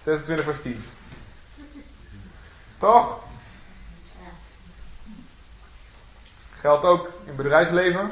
[0.00, 0.84] 26 vers 10.
[2.78, 3.20] Toch?
[6.54, 8.10] Geldt ook in bedrijfsleven.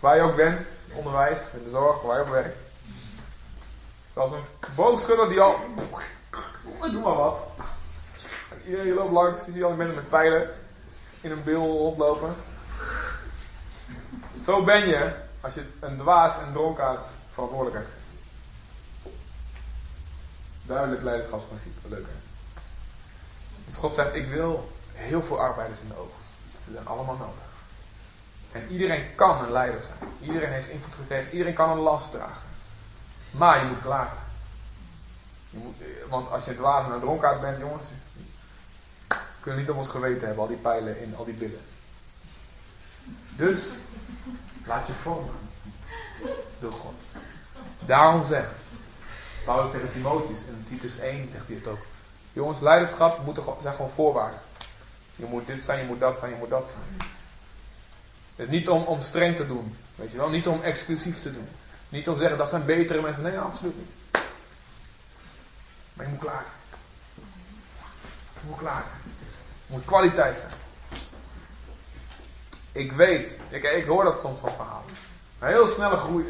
[0.00, 2.58] Waar je ook bent, onderwijs, in de zorg, waar je ook werkt.
[4.14, 5.56] Zoals een boogschudder die al.
[6.80, 7.38] Doe maar wat.
[8.66, 10.50] Iedereen loopt langs, je ziet al die mensen met pijlen
[11.20, 12.34] in een bil rondlopen.
[14.44, 17.90] Zo ben je als je een dwaas en dronkaard verantwoordelijk hebt.
[20.62, 22.20] Duidelijk leiderschapsprincipe, leuk hè?
[23.66, 26.26] Dus God zegt, ik wil heel veel arbeiders in de oogst.
[26.64, 27.51] Ze zijn allemaal nodig.
[28.52, 30.10] En iedereen kan een leider zijn.
[30.20, 31.32] Iedereen heeft invloed gekregen.
[31.32, 32.46] Iedereen kan een last dragen.
[33.30, 34.12] Maar je moet klaar.
[35.50, 35.74] Je moet,
[36.08, 37.84] want als je water en dronkaard bent, jongens.
[39.40, 41.60] Kunnen niet op ons geweten hebben, al die pijlen in al die billen.
[43.36, 43.70] Dus,
[44.66, 45.34] laat je vormen.
[46.58, 46.94] Door God.
[47.78, 48.50] Daarom zegt
[49.44, 51.78] Paulus tegen Timotheus in Titus 1 zegt hij het ook.
[52.32, 54.40] Jongens, leiderschap moet er, zijn gewoon voorwaarden.
[55.16, 57.11] Je moet dit zijn, je moet dat zijn, je moet dat zijn.
[58.36, 59.76] Dus niet om, om streng te doen.
[59.94, 60.28] Weet je wel?
[60.28, 61.48] Niet om exclusief te doen.
[61.88, 63.22] Niet om te zeggen dat zijn betere mensen.
[63.22, 64.22] Nee, absoluut niet.
[65.92, 66.56] Maar je moet klaar zijn.
[68.40, 69.14] Je moet klaar zijn.
[69.66, 70.52] Moet kwaliteit zijn.
[72.72, 74.84] Ik weet, ik, ik hoor dat soms van verhalen.
[75.38, 76.26] Een heel snelle groei,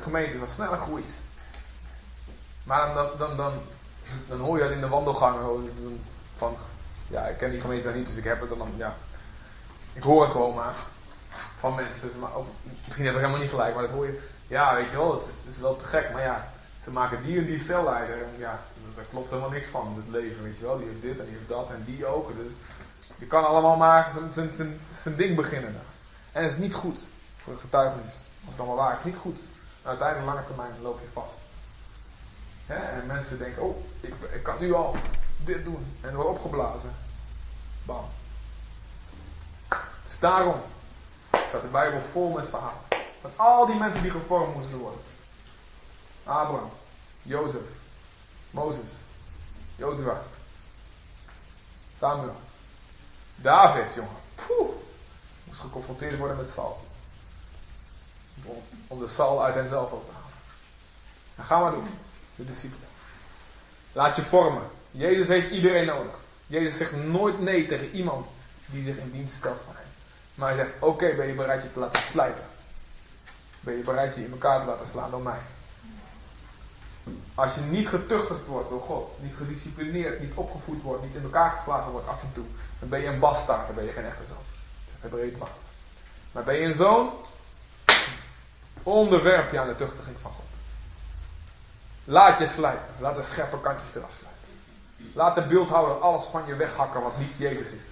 [0.00, 1.14] gemeente wat snelle groei is.
[2.62, 3.52] Maar dan, dan, dan,
[4.28, 5.70] dan hoor je dat in de wandelgangen
[6.36, 6.56] van,
[7.08, 8.96] ja, ik ken die gemeente niet, dus ik heb het dan, ja.
[9.92, 10.74] Ik hoor het gewoon maar
[11.32, 12.18] van mensen.
[12.18, 12.30] Maar
[12.84, 14.22] misschien heb ik helemaal niet gelijk, maar dat hoor je.
[14.46, 16.12] Ja, weet je wel, het, is wel te gek.
[16.12, 16.48] Maar ja,
[16.82, 18.16] ze maken die en die celleider.
[18.16, 18.60] En ja,
[18.96, 20.02] daar klopt helemaal niks van.
[20.04, 20.76] Het leven, weet je wel.
[20.78, 22.30] Die heeft dit en die heeft dat en die ook.
[22.36, 22.52] Dus
[23.18, 24.12] je kan allemaal maar
[25.02, 25.74] zijn, ding beginnen.
[26.32, 27.06] En het is niet goed
[27.42, 28.14] voor de getuigenis.
[28.44, 29.38] Als het allemaal waar is, niet goed.
[29.82, 31.34] Uiteindelijk, lange termijn, loop je vast.
[32.66, 34.96] En mensen denken, oh, ik, ik kan nu al
[35.44, 35.96] dit doen.
[36.00, 36.94] En wordt opgeblazen.
[37.84, 38.04] Bam.
[40.06, 40.60] Dus daarom
[41.52, 42.80] staat de Bijbel vol met verhalen.
[43.20, 45.00] Van al die mensen die gevormd moesten worden.
[46.24, 46.70] Abraham,
[47.22, 47.60] Jozef,
[48.50, 48.90] Mozes,
[49.76, 50.22] Jozua,
[51.98, 52.36] Samuel,
[53.34, 54.16] David, jongen.
[55.44, 56.80] Moest geconfronteerd worden met Saul.
[58.44, 60.36] Om, om de Saul uit henzelf op te halen.
[61.36, 61.88] En ga maar doen,
[62.34, 62.88] de discipelen.
[63.92, 64.70] Laat je vormen.
[64.90, 66.16] Jezus heeft iedereen nodig.
[66.46, 68.26] Jezus zegt nooit nee tegen iemand
[68.66, 69.91] die zich in dienst stelt van hem.
[70.34, 72.44] Maar hij zegt, oké, ben je bereid je te laten slijpen?
[73.60, 75.38] Ben je bereid je in elkaar te laten slaan door mij?
[77.34, 81.50] Als je niet getuchtigd wordt door God, niet gedisciplineerd, niet opgevoed wordt, niet in elkaar
[81.50, 82.44] geslagen wordt af en toe,
[82.78, 84.36] dan ben je een bastaard, dan ben je geen echte zoon.
[85.02, 85.38] Is het
[86.32, 87.10] Maar ben je een zoon,
[88.82, 90.44] onderwerp je aan de tuchtiging van God.
[92.04, 95.12] Laat je slijpen, laat de scherpe kantjes eraf slijpen.
[95.14, 97.82] Laat de beeldhouder alles van je weghakken wat niet Jezus is.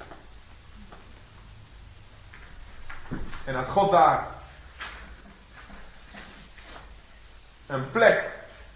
[3.45, 4.26] En had God daar
[7.66, 8.28] een plek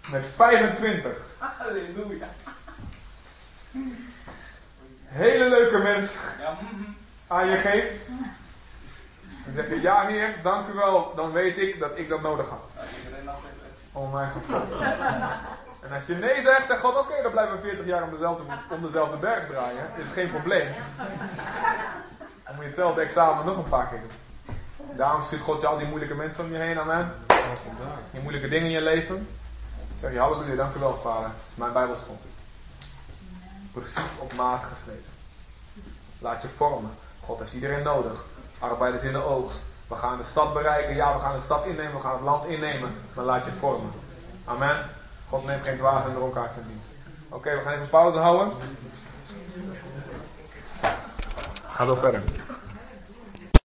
[0.05, 1.17] met 25.
[1.37, 2.27] Halleluja.
[5.05, 6.19] Hele leuke mensen
[7.27, 8.07] aan je geeft.
[9.45, 11.15] Dan zeg je, ja heer, dank u wel.
[11.15, 12.59] Dan weet ik dat ik dat nodig had.
[13.91, 14.59] Oh mijn god.
[15.81, 18.43] En als je nee zegt, zegt God, oké, dan blijven we 40 jaar om dezelfde,
[18.69, 19.89] om dezelfde berg draaien.
[19.97, 20.67] Is geen probleem.
[22.43, 24.24] Dan moet je hetzelfde examen nog een paar keer doen.
[24.93, 27.15] Daarom stuurt God je al die moeilijke mensen om je heen, amen.
[28.11, 29.27] Die moeilijke dingen in je leven.
[29.99, 31.21] Zeg je halleluja, dank u wel vader.
[31.21, 32.19] Dat is mijn bijbelsgrond.
[33.71, 35.11] Precies op maat gesneden.
[36.19, 36.91] Laat je vormen.
[37.19, 38.23] God heeft iedereen nodig.
[38.59, 39.63] Arbeiders in de oogst.
[39.87, 40.95] We gaan de stad bereiken.
[40.95, 41.93] Ja, we gaan de stad innemen.
[41.93, 42.95] We gaan het land innemen.
[43.13, 43.91] Maar laat je vormen.
[44.45, 44.89] Amen.
[45.29, 46.89] God neemt geen dwaas en dronkaard van dienst.
[47.29, 48.57] Oké, we gaan even pauze houden.
[51.71, 52.21] Ga door verder.